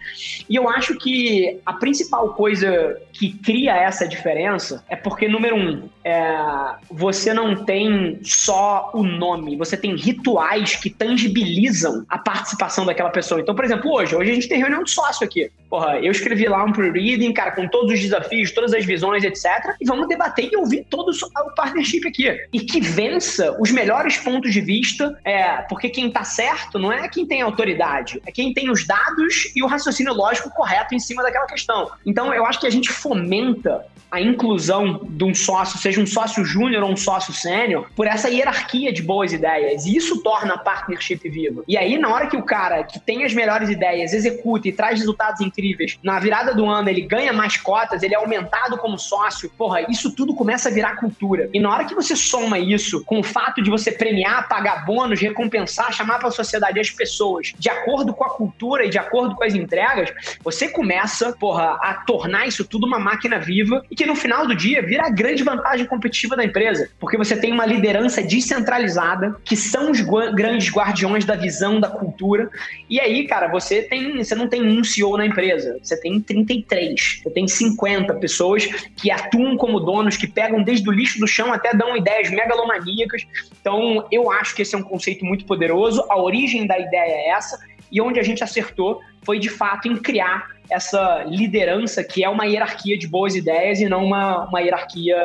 [0.50, 5.88] E eu acho que a principal coisa que cria essa diferença é porque, número um,
[6.04, 13.10] é, você não tem só o nome, você tem rituais que tangibilizam a participação daquela
[13.10, 13.40] pessoa.
[13.40, 15.50] Então, por exemplo, hoje, hoje a gente tem reunião de sócio aqui.
[15.70, 19.76] Porra, eu escrevi lá um pre-reading, cara, com todos os desafios, todas as visões, etc.
[19.82, 22.30] E vamos debater e ouvir todo o partnership aqui.
[22.54, 27.10] E que vença os melhores pontos de vista, é, porque quem tá certo não é
[27.10, 31.24] quem tem autoridade, é quem tem os dados e o raciocínio lógico correto em cima
[31.24, 31.92] daquela questão.
[32.06, 33.86] Então, eu acho que a gente fomenta
[34.16, 38.30] a inclusão de um sócio, seja um sócio júnior ou um sócio sênior, por essa
[38.30, 39.86] hierarquia de boas ideias.
[39.86, 41.64] E isso torna a partnership viva.
[41.68, 45.00] E aí, na hora que o cara que tem as melhores ideias executa e traz
[45.00, 49.50] resultados incríveis, na virada do ano ele ganha mais cotas, ele é aumentado como sócio,
[49.58, 51.50] porra, isso tudo começa a virar cultura.
[51.54, 55.20] E na hora que você soma isso com o fato de você premiar, pagar bônus,
[55.20, 59.36] recompensar, chamar para a sociedade as pessoas de acordo com a cultura e de acordo
[59.36, 60.12] com as entregas,
[60.44, 64.56] você começa, porra, a tornar isso tudo uma máquina viva e que no final do
[64.56, 69.56] dia vira a grande vantagem competitiva da empresa, porque você tem uma liderança descentralizada que
[69.56, 72.50] são os grandes guardiões da visão, da cultura cultura.
[72.90, 77.22] E aí, cara, você tem, você não tem um CEO na empresa, você tem 33,
[77.22, 81.52] você tem 50 pessoas que atuam como donos, que pegam desde o lixo do chão
[81.52, 83.24] até dão ideias megalomaníacas.
[83.60, 86.04] Então, eu acho que esse é um conceito muito poderoso.
[86.10, 87.60] A origem da ideia é essa
[87.92, 92.46] e onde a gente acertou foi de fato em criar essa liderança que é uma
[92.46, 95.16] hierarquia de boas ideias e não uma, uma hierarquia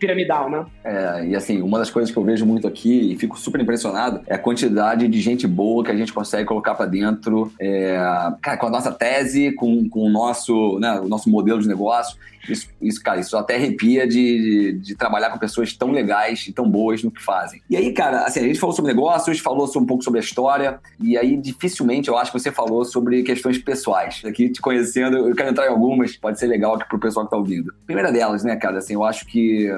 [0.00, 0.66] piramidal, né?
[0.82, 4.22] É, e assim, uma das coisas que eu vejo muito aqui e fico super impressionado
[4.26, 7.96] é a quantidade de gente boa que a gente consegue colocar para dentro, é,
[8.40, 12.16] cara, com a nossa tese, com, com o, nosso, né, o nosso modelo de negócio.
[12.48, 16.52] Isso, isso, cara, isso até arrepia de, de, de, trabalhar com pessoas tão legais e
[16.52, 17.60] tão boas no que fazem.
[17.68, 20.80] E aí, cara, assim, a gente falou sobre negócios, falou um pouco sobre a história,
[20.98, 24.22] e aí dificilmente eu acho que você falou sobre questões pessoais.
[24.24, 27.30] Aqui, te conhecendo, eu quero entrar em algumas, pode ser legal aqui pro pessoal que
[27.30, 27.74] tá ouvindo.
[27.84, 29.68] Primeira delas, né, cara, assim, eu acho que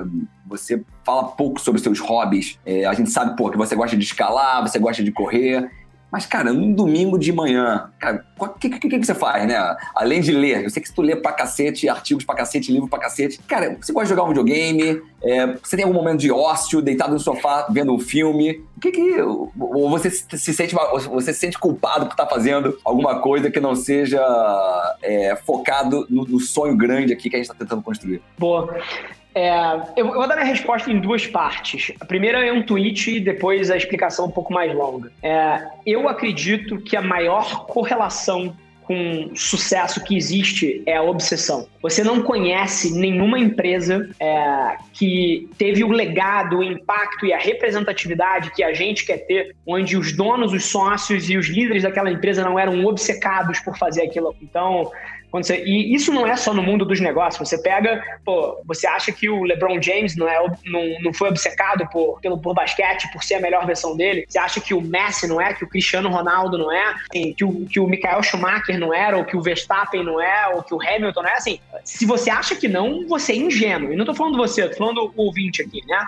[0.46, 2.58] você fala pouco sobre seus hobbies.
[2.64, 5.70] É, a gente sabe, pô, que você gosta de escalar, você gosta de correr.
[6.12, 7.90] Mas, cara, num domingo de manhã,
[8.38, 9.56] o que, que, que, você faz, né?
[9.94, 12.98] Além de ler, eu sei que tu lê pra cacete, artigos pra cacete, livro pra
[12.98, 13.40] cacete.
[13.48, 15.00] Cara, você gosta de jogar um videogame?
[15.22, 18.62] É, você tem algum momento de ócio, deitado no sofá, vendo um filme?
[18.76, 19.22] O que que...
[19.22, 20.74] Ou você se sente,
[21.10, 24.20] você se sente culpado por estar tá fazendo alguma coisa que não seja
[25.00, 28.20] é, focado no, no sonho grande aqui que a gente está tentando construir?
[28.38, 28.76] Boa.
[29.34, 29.50] É,
[29.96, 31.92] eu, vou dar minha resposta em duas partes.
[32.00, 35.10] A primeira é um tweet e depois a explicação um pouco mais longa.
[35.22, 41.66] É, eu acredito que a maior correlação com sucesso que existe é a obsessão.
[41.80, 48.50] Você não conhece nenhuma empresa é, que teve o legado, o impacto e a representatividade
[48.50, 52.42] que a gente quer ter, onde os donos, os sócios e os líderes daquela empresa
[52.42, 54.34] não eram obcecados por fazer aquilo.
[54.42, 54.90] Então,
[55.32, 57.48] quando você, e isso não é só no mundo dos negócios.
[57.48, 61.88] Você pega, pô, você acha que o LeBron James não, é, não, não foi obcecado
[61.90, 64.26] por, pelo, por basquete, por ser a melhor versão dele?
[64.28, 67.42] Você acha que o Messi não é, que o Cristiano Ronaldo não é, assim, que,
[67.42, 70.74] o, que o Michael Schumacher não era, ou que o Verstappen não é, ou que
[70.74, 71.32] o Hamilton não é?
[71.32, 73.94] Assim, se você acha que não, você é ingênuo.
[73.94, 76.04] E não tô falando você, tô falando o ouvinte aqui, né?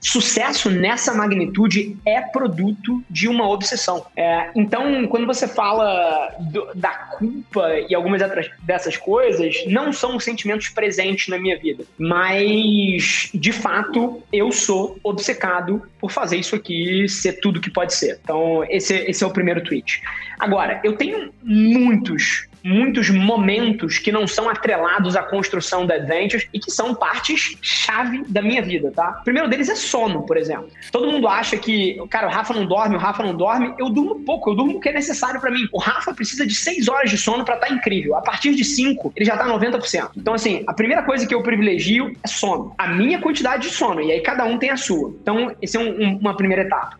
[0.00, 4.04] Sucesso nessa magnitude é produto de uma obsessão.
[4.16, 10.18] É, então, quando você fala do, da culpa e algumas outras dessas coisas não são
[10.18, 11.84] sentimentos presentes na minha vida.
[11.98, 18.18] Mas, de fato, eu sou obcecado por fazer isso aqui ser tudo que pode ser.
[18.22, 20.02] Então, esse, esse é o primeiro tweet.
[20.38, 26.58] Agora, eu tenho muitos muitos momentos que não são atrelados à construção da Adventures e
[26.58, 29.18] que são partes chave da minha vida, tá?
[29.20, 30.70] O primeiro deles é sono, por exemplo.
[30.90, 33.74] Todo mundo acha que, cara, o Rafa não dorme, o Rafa não dorme.
[33.78, 35.68] Eu durmo pouco, eu durmo o que é necessário para mim.
[35.72, 38.16] O Rafa precisa de 6 horas de sono para estar tá incrível.
[38.16, 40.12] A partir de 5, ele já tá 90%.
[40.16, 42.74] Então, assim, a primeira coisa que eu privilegio é sono.
[42.78, 44.00] A minha quantidade de sono.
[44.00, 45.14] E aí cada um tem a sua.
[45.20, 46.98] Então, esse é um, um, uma primeira etapa.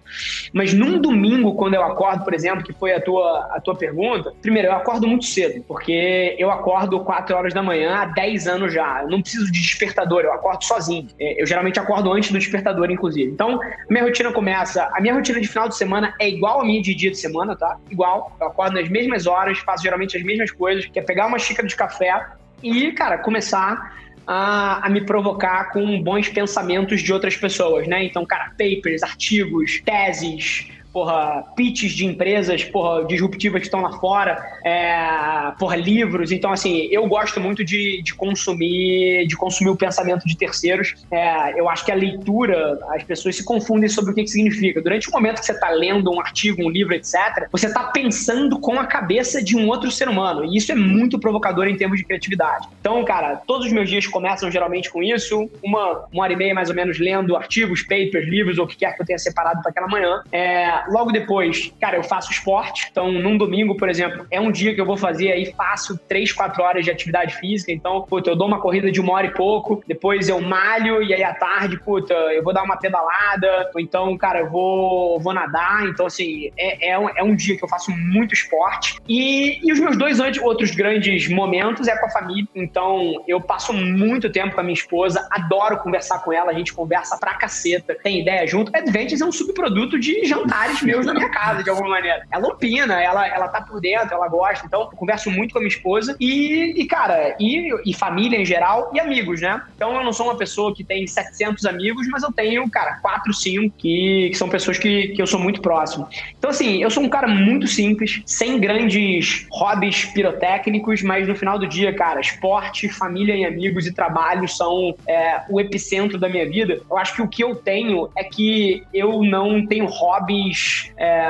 [0.53, 4.33] Mas num domingo, quando eu acordo, por exemplo, que foi a tua, a tua pergunta,
[4.43, 8.47] primeiro, eu acordo muito cedo cedo, porque eu acordo 4 horas da manhã há 10
[8.47, 9.03] anos já.
[9.03, 11.09] Eu não preciso de despertador, eu acordo sozinho.
[11.19, 13.31] É, eu geralmente acordo antes do despertador, inclusive.
[13.31, 14.91] Então, minha rotina começa.
[14.93, 17.57] A minha rotina de final de semana é igual a minha de dia de semana,
[17.57, 17.79] tá?
[17.91, 18.37] Igual.
[18.41, 21.67] Eu acordo nas mesmas horas, faço geralmente as mesmas coisas, que é pegar uma xícara
[21.67, 22.27] de café
[22.63, 23.95] e, cara, começar
[24.27, 28.05] a, a, me provocar com bons pensamentos de outras pessoas, né?
[28.05, 34.39] Então, cara, papers, artigos, teses, porra, pitches de empresas, porra, disruptivas que estão lá fora,
[34.65, 36.31] é, porra, livros.
[36.31, 40.95] Então, assim, eu gosto muito de, de consumir de consumir o pensamento de terceiros.
[41.11, 44.81] É, eu acho que a leitura, as pessoas se confundem sobre o que, que significa.
[44.81, 48.61] Durante o momento que você está lendo um artigo, um livro, etc., você está pensando
[48.61, 50.45] com a cabeça de um outro ser humano.
[50.45, 52.69] E isso é muito provocador em termos de criatividade.
[52.81, 55.51] Então, cara, todos os meus dias começam geralmente com isso.
[55.63, 58.77] Uma, uma hora e meia, mais ou menos, lendo artigos, papers, livros, ou o que
[58.77, 60.23] quer que eu tenha separado para aquela manhã.
[60.31, 62.89] É, logo depois, cara, eu faço esporte.
[62.91, 66.33] Então, num domingo, por exemplo, é um dia que eu vou fazer aí fácil 3,
[66.33, 67.73] 4 horas de atividade física.
[67.73, 71.13] Então, puta, eu dou uma corrida de uma hora e pouco, depois eu malho e
[71.13, 75.33] aí à tarde, puta, eu vou dar uma pedalada, ou então, cara, eu vou, vou
[75.33, 75.87] nadar.
[75.87, 78.99] Então, assim, é, é, um, é um dia que eu faço muito esporte.
[79.09, 82.47] E, e os meus dois outros grandes momentos é com a família.
[82.55, 86.73] Então, eu passo muito tempo com a minha esposa, adoro conversar com ela, a gente
[86.73, 88.75] conversa pra caceta, tem ideia junto.
[88.75, 92.23] Adventures é um subproduto de jantares meus na minha casa, de alguma maneira.
[92.31, 94.67] Ela opina, ela, ela tá por dentro, ela gosta.
[94.67, 98.45] Então, eu converso muito com a minha esposa e, e cara, e, e família em
[98.45, 99.61] geral e amigos, né?
[99.75, 103.33] Então, eu não sou uma pessoa que tem 700 amigos, mas eu tenho, cara, 4,
[103.33, 106.09] 5 que, que são pessoas que, que eu sou muito próximo.
[106.39, 111.59] Então, assim, eu sou um cara muito simples, sem grandes hobbies pirotécnicos, mas no final
[111.59, 116.49] do dia, cara, esporte, família e amigos e trabalho são é, o epicentro da minha
[116.49, 116.81] vida.
[116.91, 120.64] Eu acho que o que eu tenho é que eu não tenho hobbies
[120.97, 121.27] é,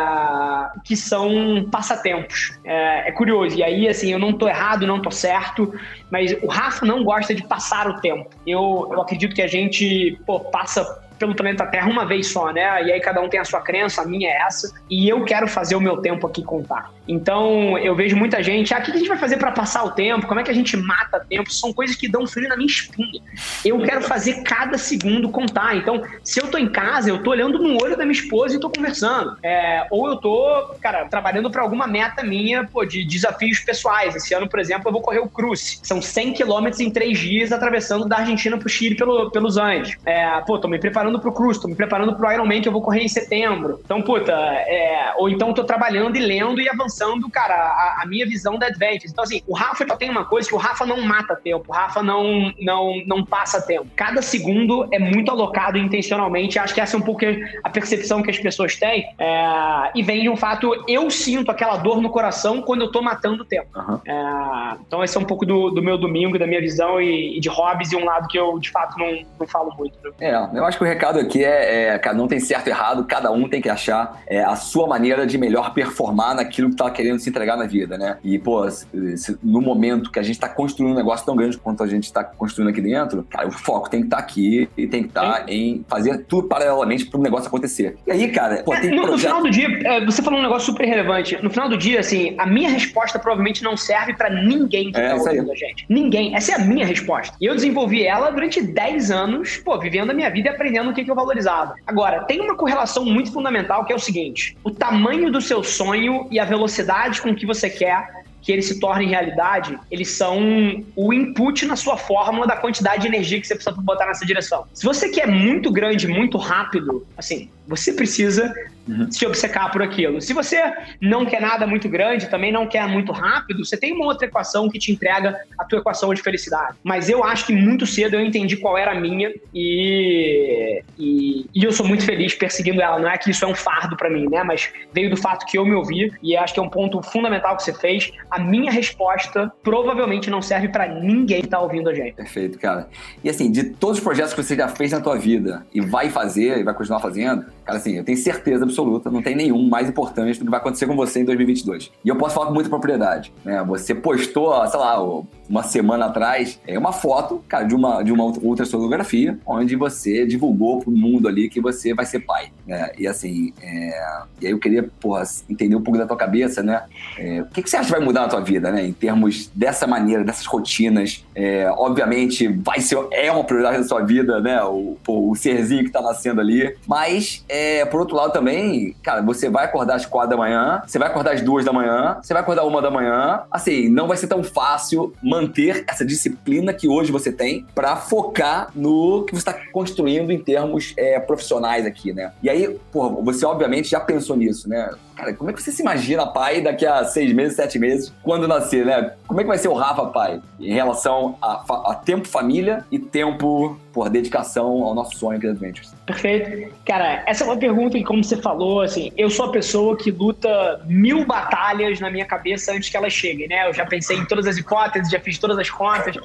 [0.84, 2.58] que são passatempos.
[2.64, 3.56] É, é, curioso.
[3.56, 5.72] E aí, assim, eu não tô errado, não tô certo,
[6.10, 8.30] mas o Rafa não gosta de passar o tempo.
[8.46, 10.84] Eu, eu acredito que a gente pô, passa
[11.24, 12.84] pelo planeta Terra uma vez só, né?
[12.84, 14.70] E aí cada um tem a sua crença, a minha é essa.
[14.90, 16.92] E eu quero fazer o meu tempo aqui contar.
[17.08, 19.90] Então eu vejo muita gente, ah, o que a gente vai fazer para passar o
[19.90, 20.26] tempo?
[20.26, 21.50] Como é que a gente mata tempo?
[21.50, 23.22] São coisas que dão frio na minha espinha.
[23.64, 25.76] Eu quero fazer cada segundo contar.
[25.76, 28.60] Então, se eu tô em casa, eu tô olhando no olho da minha esposa e
[28.60, 29.36] tô conversando.
[29.42, 34.14] É, ou eu tô, cara, trabalhando para alguma meta minha, pô, de desafios pessoais.
[34.14, 35.78] Esse ano, por exemplo, eu vou correr o Cruze.
[35.82, 39.96] São 100 quilômetros em três dias, atravessando da Argentina pro Chile pelo, pelos Andes.
[40.04, 42.72] É, pô, tô me preparando preparando pro Cruz, tô me preparando pro Ironman que eu
[42.72, 43.80] vou correr em setembro.
[43.84, 48.26] Então, puta, é, ou então tô trabalhando e lendo e avançando, cara, a, a minha
[48.26, 49.12] visão da Adventures.
[49.12, 51.72] Então, assim, o Rafa só tem uma coisa que o Rafa não mata tempo, o
[51.72, 53.86] Rafa não, não, não passa tempo.
[53.96, 56.58] Cada segundo é muito alocado intencionalmente.
[56.58, 57.24] Acho que essa é um pouco
[57.62, 59.06] a percepção que as pessoas têm.
[59.18, 63.02] É, e vem de um fato, eu sinto aquela dor no coração quando eu tô
[63.02, 63.68] matando tempo.
[63.76, 64.00] Uhum.
[64.06, 67.40] É, então, esse é um pouco do, do meu domingo, da minha visão e, e,
[67.40, 69.96] de hobbies e um lado que eu, de fato, não, não falo muito.
[70.02, 70.10] Né?
[70.20, 73.30] É, eu acho que o recado aqui é, é não tem certo e errado, cada
[73.30, 77.18] um tem que achar é, a sua maneira de melhor performar naquilo que tá querendo
[77.18, 78.18] se entregar na vida, né?
[78.22, 81.82] E, pô, se, no momento que a gente tá construindo um negócio tão grande quanto
[81.82, 84.86] a gente tá construindo aqui dentro, cara, o foco tem que estar tá aqui e
[84.86, 87.96] tem que estar tá em fazer tudo paralelamente para o negócio acontecer.
[88.06, 89.10] E aí, cara, pô, tem no, projeto...
[89.10, 91.38] no final do dia, é, você falou um negócio super relevante.
[91.42, 95.08] No final do dia, assim, a minha resposta provavelmente não serve para ninguém que é,
[95.08, 95.84] tá ouvindo a gente.
[95.88, 96.34] Ninguém.
[96.34, 97.36] Essa é a minha resposta.
[97.40, 100.94] E eu desenvolvi ela durante 10 anos, pô, vivendo a minha vida e aprendendo o
[100.94, 101.74] que, que eu valorizava.
[101.86, 106.28] Agora, tem uma correlação muito fundamental que é o seguinte: o tamanho do seu sonho
[106.30, 111.14] e a velocidade com que você quer que ele se torne realidade, eles são o
[111.14, 114.66] input na sua fórmula da quantidade de energia que você precisa botar nessa direção.
[114.74, 118.54] Se você quer muito grande, muito rápido, assim, você precisa
[118.88, 119.10] uhum.
[119.10, 120.20] se obcecar por aquilo.
[120.20, 120.60] Se você
[121.00, 124.68] não quer nada muito grande, também não quer muito rápido, você tem uma outra equação
[124.68, 126.76] que te entrega a tua equação de felicidade.
[126.82, 131.64] Mas eu acho que muito cedo eu entendi qual era a minha e, e, e
[131.64, 132.98] eu sou muito feliz perseguindo ela.
[132.98, 134.42] Não é que isso é um fardo para mim, né?
[134.42, 137.56] Mas veio do fato que eu me ouvi e acho que é um ponto fundamental
[137.56, 138.10] que você fez.
[138.30, 142.14] A minha resposta provavelmente não serve para ninguém que tá ouvindo a gente.
[142.14, 142.88] Perfeito, cara.
[143.22, 146.10] E assim, de todos os projetos que você já fez na tua vida e vai
[146.10, 149.88] fazer e vai continuar fazendo, cara, assim, eu tenho certeza absoluta, não tem nenhum mais
[149.88, 151.90] importante do que vai acontecer com você em 2022.
[152.04, 153.62] E eu posso falar com muita propriedade, né?
[153.64, 155.00] Você postou, sei lá,
[155.48, 160.80] uma semana atrás, é uma foto, cara, de uma, de uma ultrassonografia, onde você divulgou
[160.80, 162.90] pro mundo ali que você vai ser pai, né?
[162.98, 164.22] E assim, é...
[164.40, 166.84] e aí eu queria, porra, entender um pouco da tua cabeça, né?
[167.18, 167.42] É...
[167.42, 168.84] O que, que você acha que vai mudar na tua vida, né?
[168.86, 171.24] Em termos dessa maneira, dessas rotinas.
[171.34, 171.70] É...
[171.76, 174.62] Obviamente, vai ser, é uma prioridade da sua vida, né?
[174.62, 176.74] O, pô, o serzinho que tá nascendo ali.
[176.86, 180.98] Mas, é, por outro lado também, cara, você vai acordar às quatro da manhã, você
[180.98, 183.42] vai acordar às duas da manhã, você vai acordar uma da manhã.
[183.50, 188.70] Assim, não vai ser tão fácil manter essa disciplina que hoje você tem para focar
[188.74, 192.32] no que você está construindo em termos é, profissionais aqui, né?
[192.42, 194.90] E aí, pô, você obviamente já pensou nisso, né?
[195.16, 198.48] Cara, como é que você se imagina pai daqui a seis meses, sete meses, quando
[198.48, 199.12] nascer, né?
[199.26, 202.98] Como é que vai ser o Rafa pai em relação a, a tempo família e
[202.98, 205.94] tempo por dedicação ao nosso sonho das Ventures?
[206.04, 206.74] Perfeito.
[206.84, 210.10] Cara, essa é uma pergunta que, como você falou, assim, eu sou a pessoa que
[210.10, 213.68] luta mil batalhas na minha cabeça antes que elas cheguem, né?
[213.68, 216.16] Eu já pensei em todas as hipóteses, já fiz todas as contas.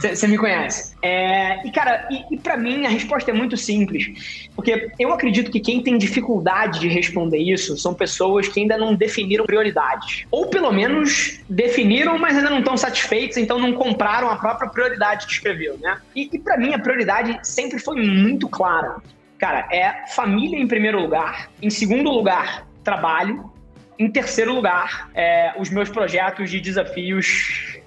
[0.00, 0.94] Você me conhece.
[1.02, 4.48] É, e, cara, e, e para mim a resposta é muito simples.
[4.56, 8.94] Porque eu acredito que quem tem dificuldade de responder isso são pessoas que ainda não
[8.94, 10.26] definiram prioridades.
[10.30, 15.26] Ou pelo menos definiram, mas ainda não estão satisfeitos, então não compraram a própria prioridade
[15.26, 16.00] que escreveu, né?
[16.14, 18.96] E, e para mim a prioridade sempre foi muito clara.
[19.38, 23.50] Cara, é família em primeiro lugar, em segundo lugar, trabalho,
[23.98, 27.77] em terceiro lugar, é, os meus projetos de desafios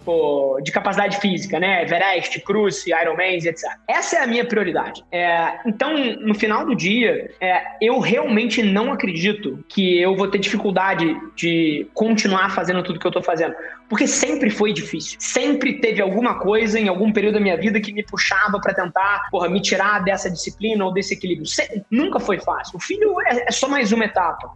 [0.64, 1.84] de capacidade física, né?
[1.84, 3.58] Everest, Cruz, Ironman, etc.
[3.88, 5.04] Essa é a minha prioridade.
[5.12, 10.40] É, então, no final do dia, é, eu realmente não acredito que eu vou ter
[10.40, 13.56] dificuldade de continuar fazendo tudo que eu estou fazendo.
[13.92, 15.18] Porque sempre foi difícil.
[15.20, 19.28] Sempre teve alguma coisa em algum período da minha vida que me puxava para tentar,
[19.30, 21.46] porra, me tirar dessa disciplina ou desse equilíbrio.
[21.46, 22.78] Sempre, nunca foi fácil.
[22.78, 24.50] O filho é, é só mais uma etapa.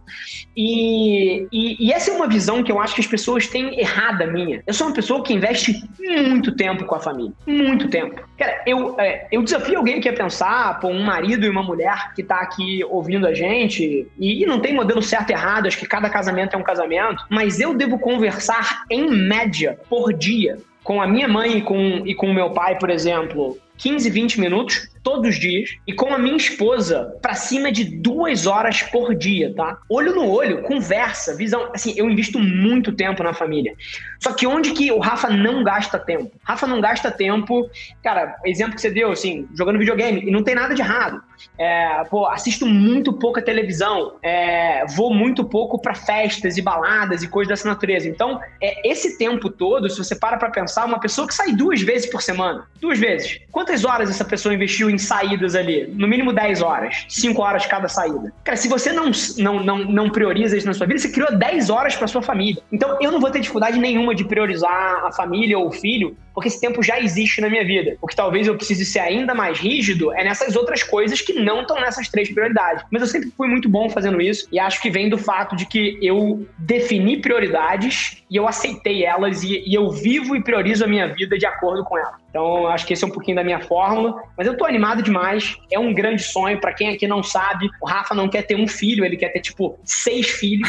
[0.56, 4.26] E, e, e essa é uma visão que eu acho que as pessoas têm errada
[4.26, 4.62] minha.
[4.66, 7.34] Eu sou uma pessoa que investe muito tempo com a família.
[7.46, 8.18] Muito tempo.
[8.36, 12.12] Cara, eu, é, eu desafio alguém que quer pensar, pô, um marido e uma mulher
[12.14, 15.86] que tá aqui ouvindo a gente, e, não tem modelo certo e errado, acho que
[15.86, 21.06] cada casamento é um casamento, mas eu devo conversar em média por dia com a
[21.06, 25.30] minha mãe e com, e com o meu pai, por exemplo, 15, 20 minutos todos
[25.30, 29.78] os dias e com a minha esposa para cima de duas horas por dia, tá?
[29.88, 31.70] Olho no olho, conversa, visão.
[31.72, 33.72] Assim, eu invisto muito tempo na família.
[34.18, 36.32] Só que onde que o Rafa não gasta tempo?
[36.42, 37.70] Rafa não gasta tempo,
[38.02, 41.22] cara, exemplo que você deu, assim, jogando videogame, e não tem nada de errado.
[41.58, 47.28] É, pô, assisto muito pouca televisão, é, vou muito pouco para festas e baladas e
[47.28, 48.08] coisas dessa natureza.
[48.08, 51.80] Então, é, esse tempo todo, se você para pra pensar, uma pessoa que sai duas
[51.80, 55.86] vezes por semana, duas vezes, quantas horas essa pessoa investiu em saídas ali?
[55.94, 58.32] No mínimo 10 horas, 5 horas cada saída.
[58.44, 61.70] Cara, se você não, não, não, não prioriza isso na sua vida, você criou 10
[61.70, 62.62] horas para sua família.
[62.72, 66.48] Então, eu não vou ter dificuldade nenhuma de priorizar a família ou o filho, porque
[66.48, 67.96] esse tempo já existe na minha vida.
[68.00, 71.62] O que talvez eu precise ser ainda mais rígido é nessas outras coisas que não
[71.62, 72.84] estão nessas três prioridades.
[72.90, 75.64] Mas eu sempre fui muito bom fazendo isso e acho que vem do fato de
[75.64, 80.86] que eu defini prioridades e eu aceitei elas e, e eu vivo e priorizo a
[80.86, 82.25] minha vida de acordo com elas.
[82.36, 84.22] Então, acho que esse é um pouquinho da minha fórmula.
[84.36, 85.56] Mas eu tô animado demais.
[85.72, 86.60] É um grande sonho.
[86.60, 89.40] para quem aqui não sabe, o Rafa não quer ter um filho, ele quer ter,
[89.40, 90.68] tipo, seis filhos.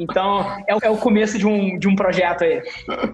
[0.00, 2.60] Então, é, é o começo de um, de um projeto aí.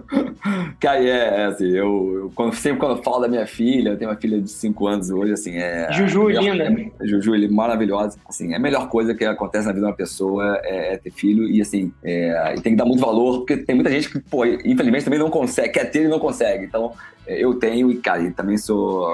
[0.81, 3.97] Cara, é, é assim, eu, eu quando, sempre quando eu falo da minha filha, eu
[3.97, 5.91] tenho uma filha de cinco anos hoje, assim, é...
[5.91, 6.91] Juju, melhor, linda.
[6.99, 8.17] É, Juju, ele, maravilhosa.
[8.27, 11.11] Assim, é a melhor coisa que acontece na vida de uma pessoa é, é ter
[11.11, 14.43] filho e, assim, é, tem que dar muito valor, porque tem muita gente que, pô,
[14.43, 16.65] infelizmente também não consegue, quer ter e não consegue.
[16.65, 19.07] Então, é, eu tenho e, cara, também sou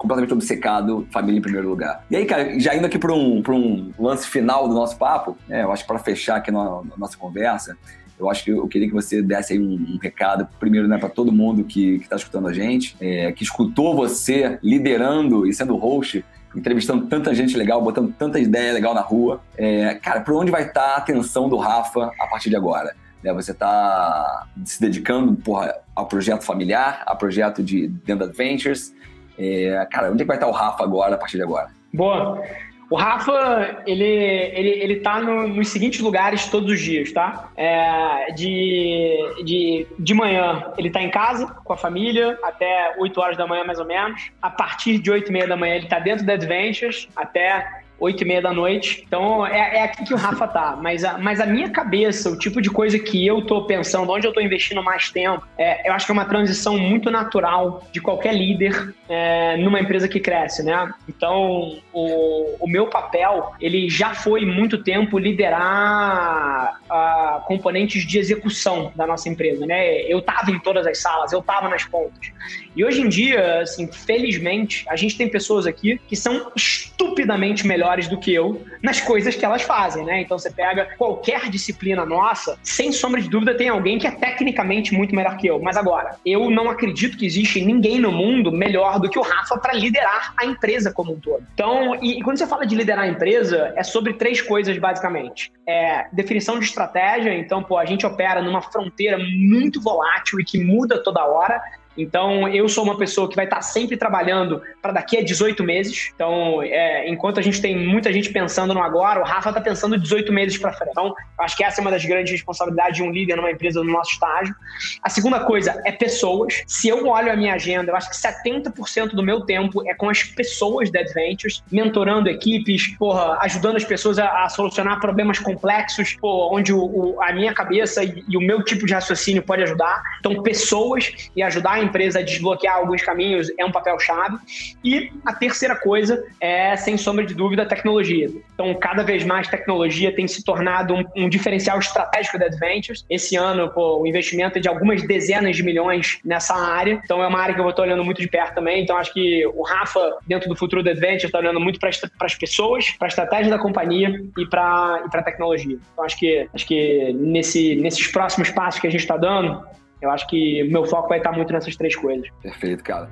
[0.00, 2.06] completamente obcecado, família em primeiro lugar.
[2.10, 5.62] E aí, cara, já indo aqui para um, um lance final do nosso papo, né,
[5.62, 7.76] eu acho que para fechar aqui na, nossa conversa,
[8.18, 11.10] eu acho que eu queria que você desse aí um, um recado, primeiro, né, para
[11.10, 16.24] todo mundo que está escutando a gente, é, que escutou você liderando e sendo host
[16.56, 19.40] entrevistando tanta gente legal, botando tanta ideia legal na rua.
[19.56, 22.94] É, cara, por onde vai estar tá a atenção do Rafa a partir de agora?
[23.22, 23.32] Né?
[23.32, 28.94] Você está se dedicando porra, ao projeto familiar, a projeto de Dentro Adventures.
[29.38, 31.68] É, cara, onde é que vai estar o Rafa agora, a partir de agora?
[31.92, 32.42] Boa.
[32.90, 37.48] O Rafa, ele, ele, ele tá no, nos seguintes lugares todos os dias, tá?
[37.56, 43.36] É, de, de, de manhã, ele tá em casa com a família até 8 horas
[43.36, 44.32] da manhã, mais ou menos.
[44.42, 48.22] A partir de 8 e meia da manhã, ele tá dentro da Adventures até 8
[48.22, 49.04] e meia da noite.
[49.06, 50.78] Então é, é, aqui que o Rafa tá.
[50.80, 54.26] Mas a, mas a minha cabeça, o tipo de coisa que eu tô pensando, onde
[54.26, 58.00] eu tô investindo mais tempo, é, eu acho que é uma transição muito natural de
[58.00, 60.92] qualquer líder é, numa empresa que cresce, né?
[61.08, 68.92] Então o, o meu papel, ele já foi muito tempo liderar a, componentes de execução
[68.94, 70.02] da nossa empresa, né?
[70.02, 72.30] Eu tava em todas as salas, eu tava nas pontas.
[72.74, 77.80] E hoje em dia, assim, felizmente, a gente tem pessoas aqui que são estupidamente melhores
[77.80, 80.20] melhores do que eu nas coisas que elas fazem, né?
[80.20, 84.94] Então você pega qualquer disciplina nossa, sem sombra de dúvida tem alguém que é tecnicamente
[84.94, 85.60] muito melhor que eu.
[85.60, 89.58] Mas agora, eu não acredito que existe ninguém no mundo melhor do que o Rafa
[89.58, 91.44] para liderar a empresa como um todo.
[91.54, 95.52] Então, e, e, quando você fala de liderar a empresa, é sobre três coisas basicamente.
[95.66, 100.62] É definição de estratégia, então, pô, a gente opera numa fronteira muito volátil e que
[100.62, 101.60] muda toda hora.
[101.96, 106.10] Então, eu sou uma pessoa que vai estar sempre trabalhando para daqui a 18 meses.
[106.14, 109.98] Então, é, enquanto a gente tem muita gente pensando no agora, o Rafa está pensando
[109.98, 110.90] 18 meses para frente.
[110.92, 113.92] Então, acho que essa é uma das grandes responsabilidades de um líder numa empresa no
[113.92, 114.54] nosso estágio.
[115.02, 116.62] A segunda coisa é pessoas.
[116.66, 120.08] Se eu olho a minha agenda, eu acho que 70% do meu tempo é com
[120.08, 126.16] as pessoas da Adventures, mentorando equipes, porra, ajudando as pessoas a, a solucionar problemas complexos,
[126.20, 129.62] porra, onde o, o, a minha cabeça e, e o meu tipo de raciocínio pode
[129.62, 130.02] ajudar.
[130.20, 134.36] Então, pessoas e ajudar a empresa a desbloquear alguns caminhos é um papel-chave.
[134.84, 138.28] E a terceira coisa é, sem sombra de dúvida, a tecnologia.
[138.54, 143.04] Então, cada vez mais tecnologia tem se tornado um, um diferencial estratégico da Adventures.
[143.08, 147.00] Esse ano, pô, o investimento é de algumas dezenas de milhões nessa área.
[147.04, 148.82] Então, é uma área que eu vou estar olhando muito de perto também.
[148.82, 151.90] Então, acho que o Rafa, dentro do futuro da Adventures, está olhando muito para
[152.22, 155.78] as pessoas, para a estratégia da companhia e para a tecnologia.
[155.92, 159.64] Então, acho que, acho que nesse, nesses próximos passos que a gente está dando,
[160.00, 162.28] eu acho que meu foco vai estar muito nessas três coisas.
[162.42, 163.08] Perfeito, cara.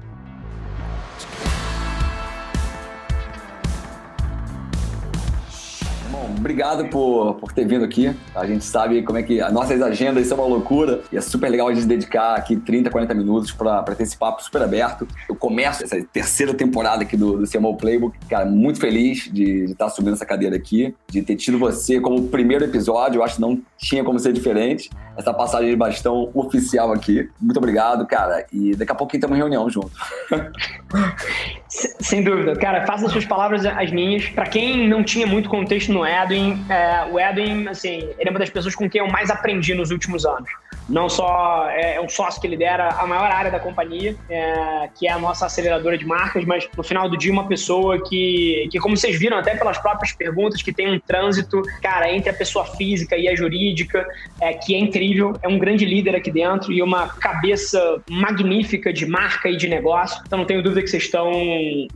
[6.37, 8.15] Obrigado por, por ter vindo aqui.
[8.35, 11.51] A gente sabe como é que as nossas agendas são uma loucura e é super
[11.51, 15.07] legal a gente dedicar aqui 30, 40 minutos para ter esse papo super aberto.
[15.29, 18.17] Eu começo essa terceira temporada aqui do, do CMO Playbook.
[18.29, 22.65] Cara, muito feliz de, estar assumindo essa cadeira aqui, de ter tido você como primeiro
[22.65, 23.19] episódio.
[23.19, 24.91] Eu acho que não tinha como ser diferente.
[25.17, 27.29] Essa passagem de bastão oficial aqui.
[27.41, 28.47] Muito obrigado, cara.
[28.53, 29.91] E daqui a pouquinho temos reunião junto.
[31.69, 32.57] Sem dúvida.
[32.57, 34.27] Cara, faça as suas palavras as minhas.
[34.31, 38.39] Para quem não tinha muito contexto no Edwin, é, o Edwin, assim, ele é uma
[38.39, 40.49] das pessoas com quem eu mais aprendi nos últimos anos.
[40.89, 45.07] Não só é, é um sócio que lidera a maior área da companhia, é, que
[45.07, 48.79] é a nossa aceleradora de marcas, mas no final do dia uma pessoa que, que
[48.79, 52.65] como vocês viram até pelas próprias perguntas, que tem um trânsito, cara, entre a pessoa
[52.65, 54.07] física e a jurídica,
[54.41, 59.07] é, que é incrível, é um grande líder aqui dentro e uma cabeça magnífica de
[59.07, 60.23] marca e de negócio.
[60.27, 61.31] Então não tenho dúvida que vocês estão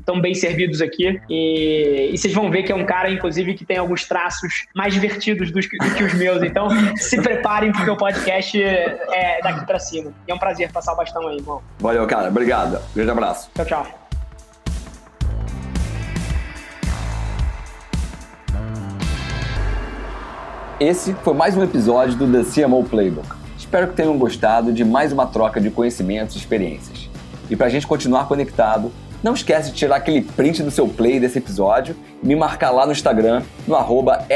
[0.05, 3.65] tão bem servidos aqui e, e vocês vão ver que é um cara, inclusive, que
[3.65, 6.43] tem alguns traços mais divertidos do que, do que os meus.
[6.43, 10.13] Então se preparem porque o podcast é daqui para cima.
[10.27, 11.63] E é um prazer passar o bastão aí, irmão.
[11.79, 12.29] Valeu, cara.
[12.29, 12.81] Obrigado.
[12.95, 13.51] Grande abraço.
[13.55, 13.87] Tchau, tchau.
[20.81, 23.29] Esse foi mais um episódio do The CMO Playbook.
[23.57, 27.09] Espero que tenham gostado de mais uma troca de conhecimentos e experiências.
[27.49, 28.91] E para a gente continuar conectado,
[29.23, 32.85] não esquece de tirar aquele print do seu play desse episódio e me marcar lá
[32.85, 34.27] no Instagram, no arroba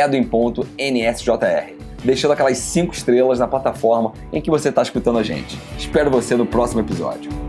[2.07, 5.59] deixando aquelas 5 estrelas na plataforma em que você está escutando a gente.
[5.77, 7.46] Espero você no próximo episódio.